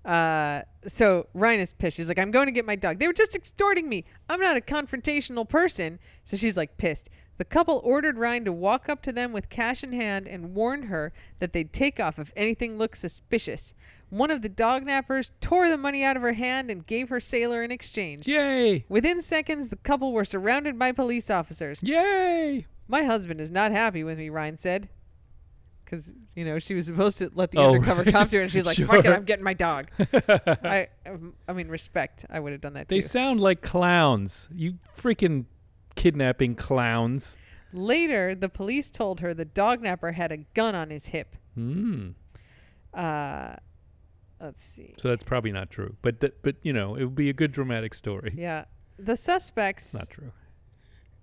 [0.04, 1.96] Uh, so Ryan is pissed.
[1.96, 3.00] She's like, I'm going to get my dog.
[3.00, 4.04] They were just extorting me.
[4.28, 5.98] I'm not a confrontational person.
[6.24, 7.10] So she's like pissed.
[7.38, 10.84] The couple ordered Ryan to walk up to them with cash in hand and warned
[10.86, 13.74] her that they'd take off if anything looked suspicious.
[14.10, 17.18] One of the dog nappers tore the money out of her hand and gave her
[17.20, 18.28] sailor in exchange.
[18.28, 21.82] yay, Within seconds, the couple were surrounded by police officers.
[21.82, 22.64] yay!
[22.88, 24.88] My husband is not happy with me, Ryan said.
[25.84, 28.12] Because, you know, she was supposed to let the Oh, undercover right.
[28.12, 29.88] cop do it, and she's like, fuck it, I'm getting my dog.
[29.98, 32.24] I, um, I mean, respect.
[32.30, 33.02] I would have done that They too.
[33.02, 34.48] They sound like clowns.
[34.52, 35.44] You freaking
[35.96, 37.36] kidnapping clowns.
[37.72, 41.34] Later, the police told her the dog napper had a gun on his hip.
[41.54, 42.10] Hmm.
[42.94, 43.56] Uh,
[44.40, 44.94] let's see.
[44.98, 45.96] So that's probably not true.
[46.02, 48.32] But but you know, it would be a good dramatic story.
[48.36, 48.64] Yeah.
[48.98, 50.32] The suspects, Not true.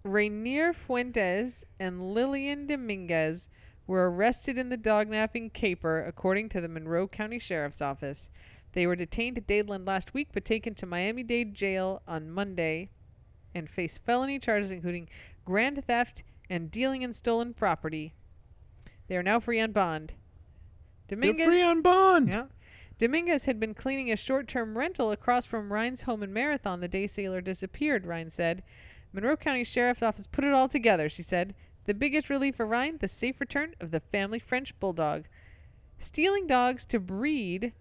[0.04, 3.50] Rainier Fuentes and Lillian Dominguez,
[3.88, 8.30] were arrested in the dog napping caper, according to the Monroe County Sheriff's Office.
[8.74, 12.90] They were detained at Dadeland last week, but taken to Miami Dade Jail on Monday
[13.56, 15.08] and face felony charges including
[15.46, 18.14] grand theft and dealing in stolen property.
[19.08, 20.14] They are now free on bond.
[21.08, 22.30] Dominguez, They're free on bond.
[22.30, 22.46] yeah.
[23.04, 26.88] Dominguez had been cleaning a short term rental across from Ryan's home in Marathon the
[26.88, 28.64] day Sailor disappeared, Ryan said.
[29.12, 31.54] Monroe County Sheriff's Office put it all together, she said.
[31.84, 35.26] The biggest relief for Ryan, the safe return of the family French bulldog.
[36.00, 37.74] Stealing dogs to breed.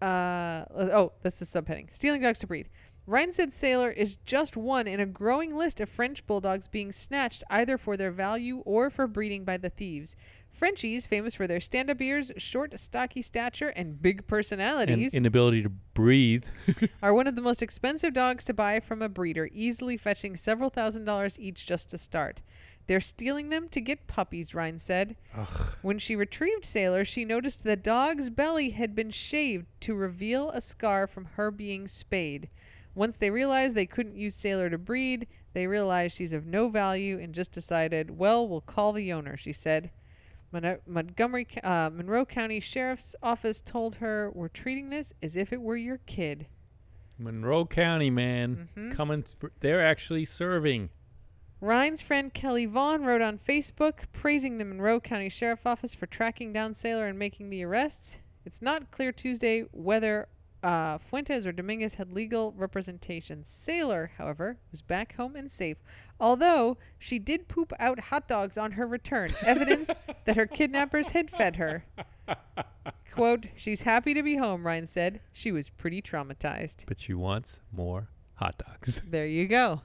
[0.00, 1.94] Uh, oh, that's the subheading.
[1.94, 2.70] Stealing dogs to breed.
[3.06, 7.44] Ryan said Sailor is just one in a growing list of French bulldogs being snatched
[7.50, 10.16] either for their value or for breeding by the thieves.
[10.58, 15.62] Frenchies, famous for their stand up ears, short, stocky stature, and big And personalities, inability
[15.62, 16.46] to breathe.
[17.02, 20.68] are one of the most expensive dogs to buy from a breeder, easily fetching several
[20.68, 22.42] thousand dollars each just to start.
[22.88, 25.16] They're stealing them to get puppies, Ryan said.
[25.82, 30.60] When she retrieved Sailor, she noticed the dog's belly had been shaved to reveal a
[30.60, 32.48] scar from her being spayed.
[32.96, 37.16] Once they realized they couldn't use Sailor to breed, they realized she's of no value
[37.20, 39.90] and just decided, well, we'll call the owner, she said.
[40.52, 45.60] Mon- Montgomery, uh, Monroe County Sheriff's Office told her, We're treating this as if it
[45.60, 46.46] were your kid.
[47.18, 48.92] Monroe County, man, Mhm.
[48.92, 49.22] coming.
[49.24, 50.90] Th- they're actually serving.
[51.60, 56.52] Ryan's friend Kelly Vaughn wrote on Facebook praising the Monroe County Sheriff's Office for tracking
[56.52, 58.18] down Sailor and making the arrests.
[58.44, 60.28] It's not clear Tuesday whether
[60.62, 63.44] uh, Fuentes or Dominguez had legal representation.
[63.44, 65.76] Sailor, however, was back home and safe,
[66.20, 69.90] although she did poop out hot dogs on her return, evidence
[70.24, 71.84] that her kidnappers had fed her.
[73.12, 75.20] Quote, she's happy to be home, Ryan said.
[75.32, 76.84] She was pretty traumatized.
[76.86, 79.02] But she wants more hot dogs.
[79.10, 79.82] There you go.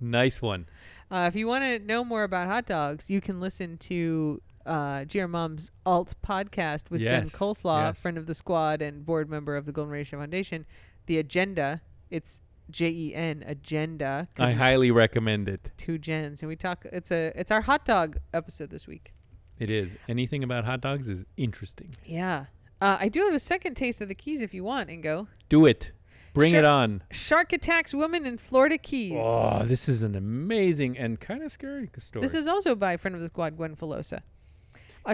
[0.00, 0.66] nice one.
[1.10, 5.04] Uh, if you want to know more about hot dogs, you can listen to uh,
[5.04, 8.00] GR Mom's Alt podcast with Jen Yes, Coleslaw, yes.
[8.02, 10.66] friend of the squad and board member of the Golden Ratio Foundation.
[11.06, 14.28] The Agenda, it's J E N Agenda.
[14.34, 15.70] 'cause I it's highly recommend it.
[15.78, 16.84] two gens, and we talk.
[16.92, 19.14] It's a it's our hot dog episode this week.
[19.58, 19.96] It is.
[20.08, 21.90] Anything about hot dogs is interesting.
[22.04, 22.46] Yeah,
[22.80, 25.26] uh, I do have a second taste of the Keys if you want, Ingo.
[25.48, 25.92] Do it.
[26.34, 26.60] Bring Sure.
[26.60, 27.02] it on.
[27.10, 29.16] Shark attacks woman in Florida Keys.
[29.18, 32.22] Oh, this is an amazing and kind of scary story.
[32.22, 34.20] This is also by friend of the squad, Gwen Filosa.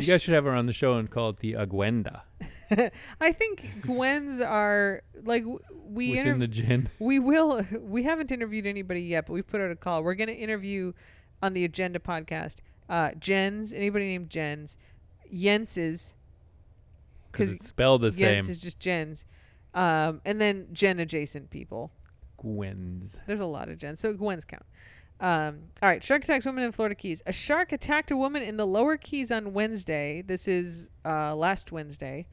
[0.01, 2.23] You guys should have her on the show and call it the Aguenda
[3.21, 6.91] I think Gwen's are like w- we within interv- the gin.
[6.99, 10.03] we will we haven't interviewed anybody yet, but we've put out a call.
[10.03, 10.93] We're going to interview
[11.43, 12.57] on the Agenda podcast.
[12.89, 14.77] Uh, Jens, anybody named Jens,
[15.33, 16.15] Jens's,
[17.31, 18.35] Because because it's spelled the same.
[18.35, 19.25] Jens is just Jens,
[19.75, 21.93] um, and then Jen adjacent people.
[22.39, 23.19] Gwen's.
[23.27, 24.65] There's a lot of Jens, so Gwen's count.
[25.21, 27.23] Um, all right, shark attacks woman in Florida Keys.
[27.27, 30.23] A shark attacked a woman in the Lower Keys on Wednesday.
[30.23, 32.27] This is uh, last Wednesday,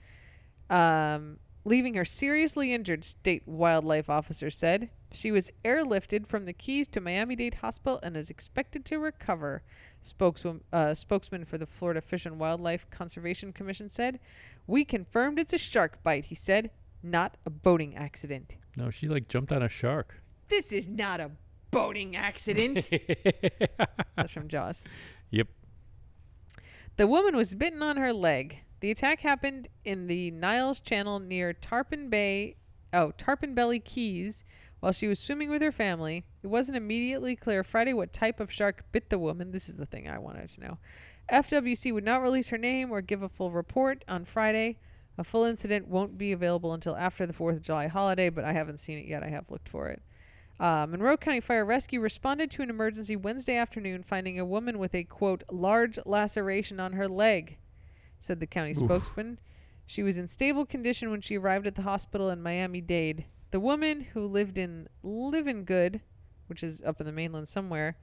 [0.69, 3.03] um, leaving her seriously injured.
[3.03, 8.29] State wildlife officer said she was airlifted from the Keys to Miami-Dade Hospital and is
[8.29, 9.61] expected to recover.
[10.01, 14.19] Spokeswoman, uh, spokesman for the Florida Fish and Wildlife Conservation Commission said,
[14.65, 16.71] "We confirmed it's a shark bite." He said,
[17.03, 20.23] "Not a boating accident." No, she like jumped on a shark.
[20.47, 21.31] This is not a
[21.71, 22.89] boating accident.
[24.15, 24.83] That's from Jaws.
[25.31, 25.47] Yep.
[26.97, 28.59] The woman was bitten on her leg.
[28.81, 32.57] The attack happened in the Niles Channel near Tarpon Bay,
[32.93, 34.43] oh, Tarpon Belly Keys,
[34.79, 36.25] while she was swimming with her family.
[36.43, 39.51] It wasn't immediately clear Friday what type of shark bit the woman.
[39.51, 40.77] This is the thing I wanted to know.
[41.31, 44.79] FWC would not release her name or give a full report on Friday.
[45.17, 48.53] A full incident won't be available until after the 4th of July holiday, but I
[48.53, 49.23] haven't seen it yet.
[49.23, 50.01] I have looked for it.
[50.61, 54.93] Uh, Monroe County Fire Rescue responded to an emergency Wednesday afternoon, finding a woman with
[54.93, 57.57] a quote large laceration on her leg,
[58.19, 58.77] said the county Oof.
[58.77, 59.39] spokesman.
[59.87, 63.25] She was in stable condition when she arrived at the hospital in Miami-Dade.
[63.49, 65.99] The woman, who lived in Living Good,
[66.45, 67.97] which is up in the mainland somewhere,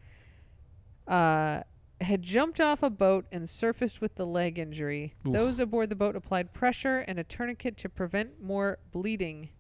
[1.06, 1.60] uh,
[2.00, 5.14] had jumped off a boat and surfaced with the leg injury.
[5.26, 5.32] Oof.
[5.32, 9.50] Those aboard the boat applied pressure and a tourniquet to prevent more bleeding.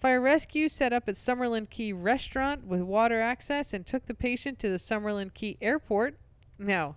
[0.00, 4.58] Fire rescue set up at Summerland Key restaurant with water access and took the patient
[4.60, 6.16] to the Summerland Key airport.
[6.58, 6.96] Now,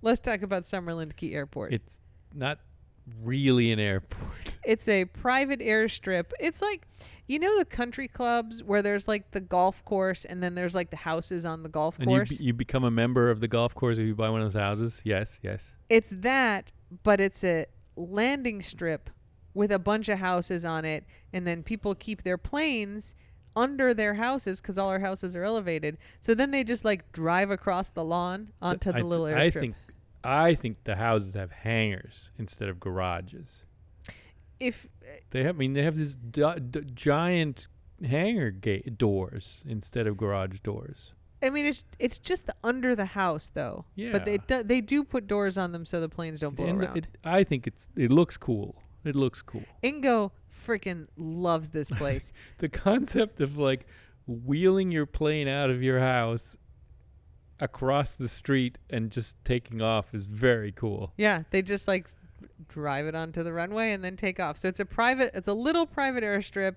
[0.00, 1.72] let's talk about Summerland Key airport.
[1.72, 1.98] It's
[2.32, 2.60] not
[3.24, 4.28] really an airport.
[4.62, 6.32] It's a private airstrip.
[6.38, 6.86] It's like,
[7.26, 10.90] you know, the country clubs where there's like the golf course and then there's like
[10.90, 12.36] the houses on the golf And you, course.
[12.36, 14.60] be- you become a member of the golf course if you buy one of those
[14.60, 15.00] houses.
[15.02, 15.72] Yes, yes.
[15.88, 16.72] it's that,
[17.02, 17.66] but it's a
[17.96, 19.08] landing strip
[19.54, 23.14] with a bunch of houses on it, and then people keep their planes
[23.56, 25.98] under their houses because all our houses are elevated.
[26.20, 29.36] So then they just like drive across the lawn onto I the th- little airstrip.
[29.40, 29.74] I think,
[30.22, 33.64] I think the houses have hangars instead of garages.
[34.60, 34.88] if
[35.30, 37.66] They have, I mean, they have these du- d- giant
[38.04, 41.12] hangar gate doors instead of garage doors.
[41.42, 43.86] I mean it's it's just the under the house though.
[43.94, 44.12] Yeah.
[44.12, 46.96] But they do, they do put doors on them so the planes don't blow around.
[46.98, 48.76] it- I think it's it looks cool.
[49.04, 49.64] It looks cool.
[49.82, 50.30] Ingo
[50.66, 52.32] freaking loves this place.
[52.58, 53.86] The concept of like
[54.26, 56.56] wheeling your plane out of your house
[57.58, 61.12] across the street and just taking off is very cool.
[61.16, 62.08] Yeah, they just like
[62.68, 64.56] drive it onto the runway and then take off.
[64.56, 66.76] So it's a private, it's a little private airstrip.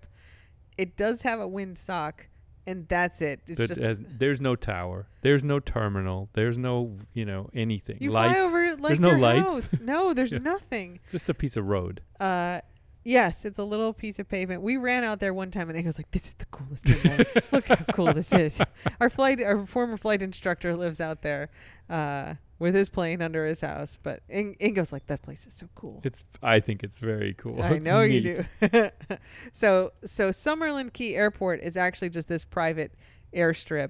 [0.77, 2.27] It does have a wind sock,
[2.65, 3.41] and that's it.
[3.47, 5.07] It's just has, there's no tower.
[5.21, 6.29] There's no terminal.
[6.33, 7.97] There's no, you know, anything.
[7.99, 8.33] you lights.
[8.35, 9.43] fly over like There's no lights.
[9.71, 9.75] house.
[9.81, 10.39] No, there's Yeah.
[10.39, 10.99] nothing.
[11.09, 12.01] Just a piece of road.
[12.19, 12.61] Uh,
[13.03, 14.61] yes, it's a little piece of pavement.
[14.61, 17.11] We ran out there one time, and I was like, "This is the coolest thing.
[17.11, 17.25] ever.
[17.51, 18.59] Look how cool this is."
[18.99, 21.49] Our flight, our former flight instructor lives out there.
[21.89, 25.67] Uh, with his plane under his house, but In- Ingo's like that place is so
[25.75, 25.99] cool.
[26.05, 26.23] It's.
[26.41, 27.61] I think it's very cool.
[27.61, 28.45] I It's know you do.
[29.51, 32.93] so so Summerland Key Airport is actually just this private
[33.33, 33.89] airstrip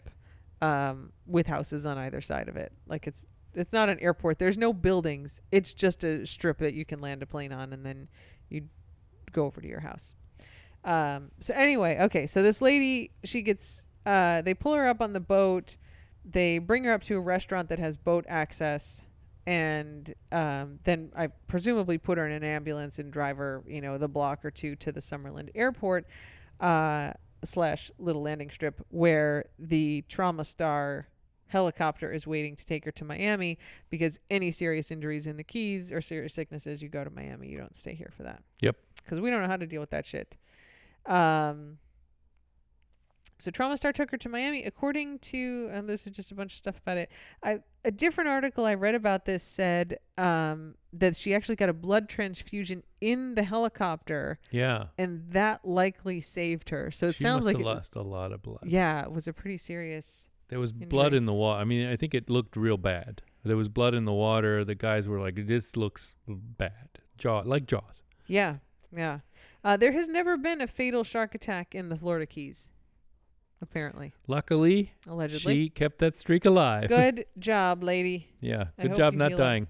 [0.62, 2.72] um, with houses on either side of it.
[2.88, 4.40] Like it's it's not an airport.
[4.40, 5.42] There's no buildings.
[5.52, 8.08] It's just a strip that you can land a plane on, and then
[8.50, 8.64] you
[9.34, 10.16] go over to your house.
[10.86, 12.28] Um, so anyway, okay.
[12.28, 13.84] So this lady, she gets.
[14.06, 15.78] Uh, they pull her up on the boat.
[16.26, 19.04] They bring her up to a restaurant that has boat access
[19.46, 23.98] and um, then I presumably put her in an ambulance and drive her, you know,
[23.98, 26.06] the block or two to the Summerland Airport
[26.60, 27.12] uh,
[27.44, 31.08] slash little landing strip where the Trauma Star
[31.48, 33.60] helicopter is waiting to take her to Miami
[33.90, 37.50] because any serious injuries in the Keys or serious sicknesses, you go to Miami.
[37.50, 38.42] You don't stay here for that.
[38.62, 38.78] Yep.
[39.04, 40.38] Because we don't know how to deal with that shit.
[41.06, 41.78] Um,
[43.38, 44.64] so Trauma Star took her to Miami.
[44.64, 47.12] According to, and this is just a bunch of stuff about it.
[47.44, 51.74] I, a different article I read about this said um, that she actually got a
[51.74, 54.86] blood transfusion in the helicopter, Yeah.
[54.98, 56.90] and that likely saved her.
[56.92, 58.64] So it she sounds like it was, lost a lot of blood.
[58.66, 60.30] yeah, it was a pretty serious.
[60.48, 61.60] There was blood in the water.
[61.60, 63.24] I mean, I think it looked real bad.
[63.44, 64.64] There was blood in the water.
[64.64, 68.04] The guys were like, "This looks bad." Jaw, like Jaws.
[68.28, 68.58] Yeah,
[68.96, 69.20] yeah.
[69.64, 72.70] Uh, there has never been a fatal shark attack in the Florida Keys.
[73.62, 75.54] Apparently, Luckily, allegedly.
[75.54, 76.88] she kept that streak alive.
[76.90, 78.28] Good job, lady.
[78.42, 78.66] yeah.
[78.78, 79.46] I Good hope job you not heal up.
[79.48, 79.68] dying.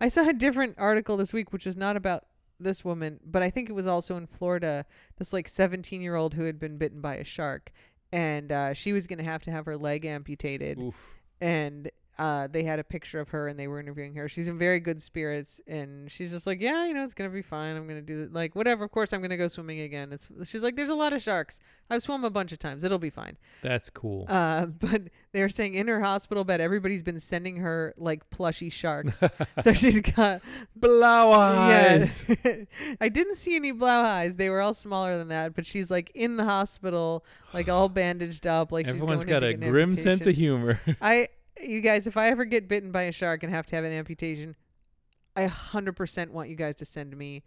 [0.00, 2.24] I saw a different article this week, which was not about
[2.58, 4.86] this woman, but I think it was also in Florida.
[5.18, 7.70] This like 17 year old who had been bitten by a shark,
[8.12, 10.78] and uh, she was gonna have to have her leg amputated.
[10.78, 10.96] Oof.
[11.40, 14.28] And uh, they had a picture of her and they were interviewing her.
[14.28, 17.42] She's in very good spirits and she's just like, yeah, you know, it's gonna be
[17.42, 17.76] fine.
[17.76, 18.28] I'm gonna do.
[18.32, 18.84] Like whatever.
[18.84, 20.12] Of course, I'm gonna go swimming again.
[20.12, 21.60] It's she's like, there's a lot of sharks.
[21.90, 22.84] I've swum a bunch of times.
[22.84, 23.36] It'll be fine.
[23.62, 24.26] That's cool.
[24.28, 25.02] Uh, but
[25.32, 29.22] they were saying in her hospital bed, everybody's been sending her like plushy sharks.
[29.60, 30.40] so she's got
[30.76, 32.24] Blow eyes.
[32.44, 32.54] yeah.
[33.00, 34.36] I didn't see any blow eyes.
[34.36, 35.54] They were all smaller than that.
[35.54, 38.70] But she's like in the hospital, like all bandaged up.
[38.70, 40.80] Like Everyone's she's going got a to get an grim sense of humor.
[41.00, 41.28] I,
[41.62, 43.92] you guys, if I ever get bitten by a shark and have to have an
[43.92, 44.56] amputation,
[45.36, 47.42] I 100% want you guys to send me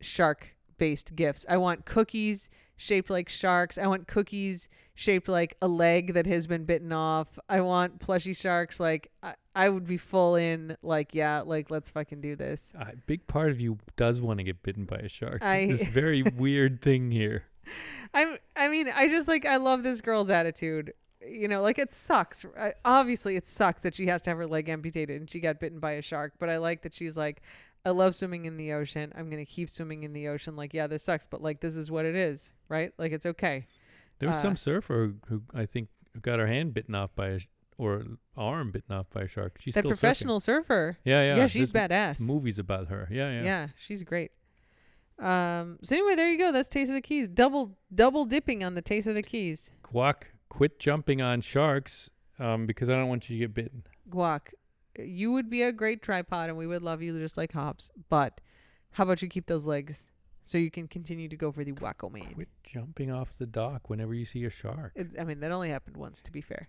[0.00, 1.46] shark based gifts.
[1.48, 3.78] I want cookies shaped like sharks.
[3.78, 7.38] I want cookies shaped like a leg that has been bitten off.
[7.48, 8.80] I want plushy sharks.
[8.80, 12.72] Like, I, I would be full in, like, yeah, like, let's fucking do this.
[12.78, 15.42] A big part of you does want to get bitten by a shark.
[15.42, 17.44] I- this very weird thing here.
[18.12, 20.92] I'm, I mean, I just like, I love this girl's attitude.
[21.28, 22.44] You know, like it sucks.
[22.58, 25.60] I, obviously, it sucks that she has to have her leg amputated and she got
[25.60, 26.34] bitten by a shark.
[26.38, 27.42] But I like that she's like,
[27.86, 29.12] I love swimming in the ocean.
[29.16, 30.56] I'm gonna keep swimming in the ocean.
[30.56, 32.92] Like, yeah, this sucks, but like, this is what it is, right?
[32.98, 33.66] Like, it's okay.
[34.18, 35.88] There was Uh, some surfer who, who I think
[36.22, 37.46] got her hand bitten off by a sh-
[37.76, 38.04] or
[38.36, 39.56] arm bitten off by a shark.
[39.60, 39.98] She's that still surfing.
[40.00, 40.96] professional surfer.
[41.04, 41.36] Yeah, yeah.
[41.36, 42.20] Yeah, she's there's badass.
[42.20, 43.08] Movies about her.
[43.10, 43.42] Yeah, Yeah.
[43.42, 43.66] yeah.
[43.78, 44.30] she's great.
[45.18, 45.78] Um.
[45.82, 46.50] So anyway, there you go.
[46.52, 47.28] That's Taste of the Keys.
[47.28, 49.70] Double double dipping on the Taste of the Keys.
[49.92, 50.14] Guac,
[50.54, 53.82] quit jumping on sharks um, because I don't want you to get bitten.
[54.08, 54.52] Guac,
[54.98, 57.90] you would be a great tripod, and we would love you just like Hops.
[58.08, 58.40] But
[58.92, 60.08] how about you keep those legs
[60.44, 62.34] so you can continue to go for the wacko man?
[62.34, 64.92] Quit jumping off the dock whenever you see a shark.
[64.94, 66.68] It, I mean, that only happened once, to be fair.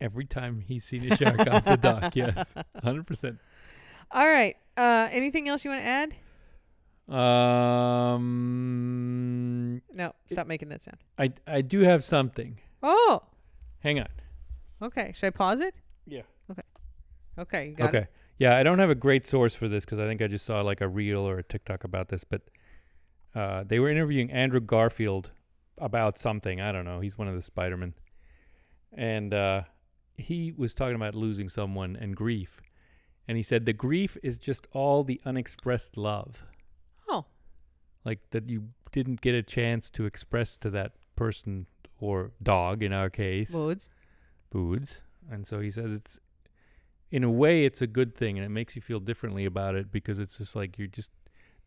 [0.00, 2.52] Every time he's seen a shark off the dock, yes,
[2.82, 3.38] hundred percent.
[4.10, 4.56] All right.
[4.76, 6.14] Uh, anything else you want to add?
[8.12, 10.12] Um, No.
[10.28, 10.98] Stop making that sound.
[11.18, 12.58] I I do have something.
[12.82, 13.22] Oh.
[13.80, 14.08] Hang on.
[14.80, 15.12] Okay.
[15.14, 15.80] Should I pause it?
[16.06, 16.22] Yeah.
[17.38, 17.68] Okay.
[17.68, 17.98] You got okay.
[17.98, 18.12] it.
[18.38, 20.60] Yeah, I don't have a great source for this because I think I just saw
[20.62, 22.42] like a reel or a TikTok about this, but
[23.34, 25.30] uh, they were interviewing Andrew Garfield
[25.78, 26.60] about something.
[26.60, 27.00] I don't know.
[27.00, 27.94] He's one of the Spider-Man,
[28.92, 29.62] and uh,
[30.16, 32.60] he was talking about losing someone and grief,
[33.28, 36.42] and he said the grief is just all the unexpressed love,
[37.08, 37.24] Oh.
[38.04, 41.66] like that you didn't get a chance to express to that person
[42.02, 43.88] or dog in our case Woods.
[44.50, 45.02] foods.
[45.30, 46.18] And so he says it's
[47.12, 49.92] in a way it's a good thing and it makes you feel differently about it
[49.92, 51.10] because it's just like you just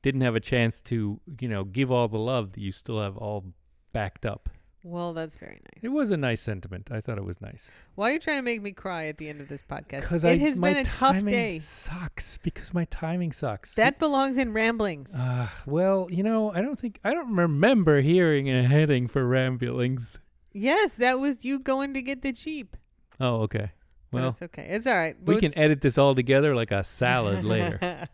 [0.02, 3.18] didn't have a chance to, you know, give all the love that you still have
[3.18, 3.46] all
[3.94, 4.50] backed up.
[4.84, 5.82] Well, that's very nice.
[5.82, 6.90] It was a nice sentiment.
[6.92, 7.72] I thought it was nice.
[7.96, 10.02] Why are you trying to make me cry at the end of this podcast?
[10.02, 11.58] Because it has been a tough day.
[11.58, 13.74] Sucks because my timing sucks.
[13.76, 15.16] That belongs in ramblings.
[15.16, 20.20] uh, well, you know, I don't think I don't remember hearing a heading for ramblings.
[20.56, 22.76] Yes, that was you going to get the Jeep.
[23.20, 23.72] Oh, okay.
[24.12, 24.68] Well, it's okay.
[24.70, 25.16] It's all right.
[25.24, 28.08] we can edit this all together like a salad later.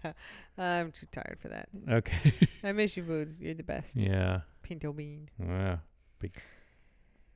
[0.57, 1.69] I'm too tired for that.
[1.89, 2.33] Okay.
[2.63, 3.39] I miss you, Boots.
[3.39, 3.95] You're the best.
[3.95, 4.41] yeah.
[4.63, 5.29] Pinto bean.
[5.39, 5.77] Yeah.
[6.19, 6.33] Big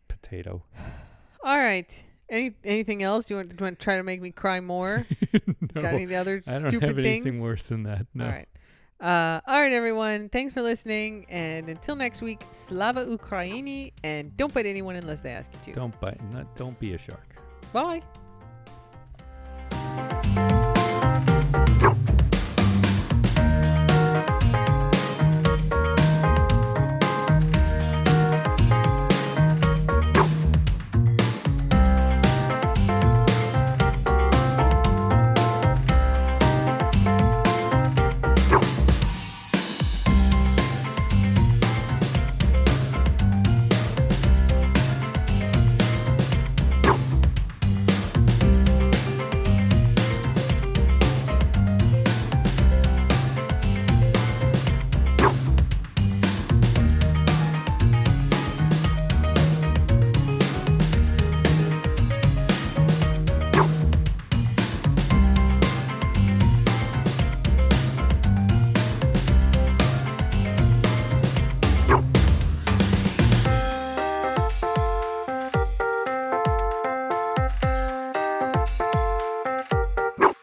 [0.08, 0.64] potato.
[1.44, 2.04] All right.
[2.30, 3.26] Any anything else?
[3.26, 5.06] Do you want, do you want to try to make me cry more?
[5.76, 7.40] no, Got any other I don't stupid have anything things?
[7.42, 8.08] worse than that.
[8.16, 8.26] No.
[8.26, 8.48] All right.
[9.00, 10.30] Uh, all right, everyone.
[10.30, 11.26] Thanks for listening.
[11.30, 13.92] And until next week, Slava Ukraini.
[14.04, 15.80] And don't bite anyone unless they ask you to.
[15.80, 16.20] Don't bite.
[16.32, 16.56] Not.
[16.56, 17.36] Don't be a shark.
[17.74, 18.02] Bye.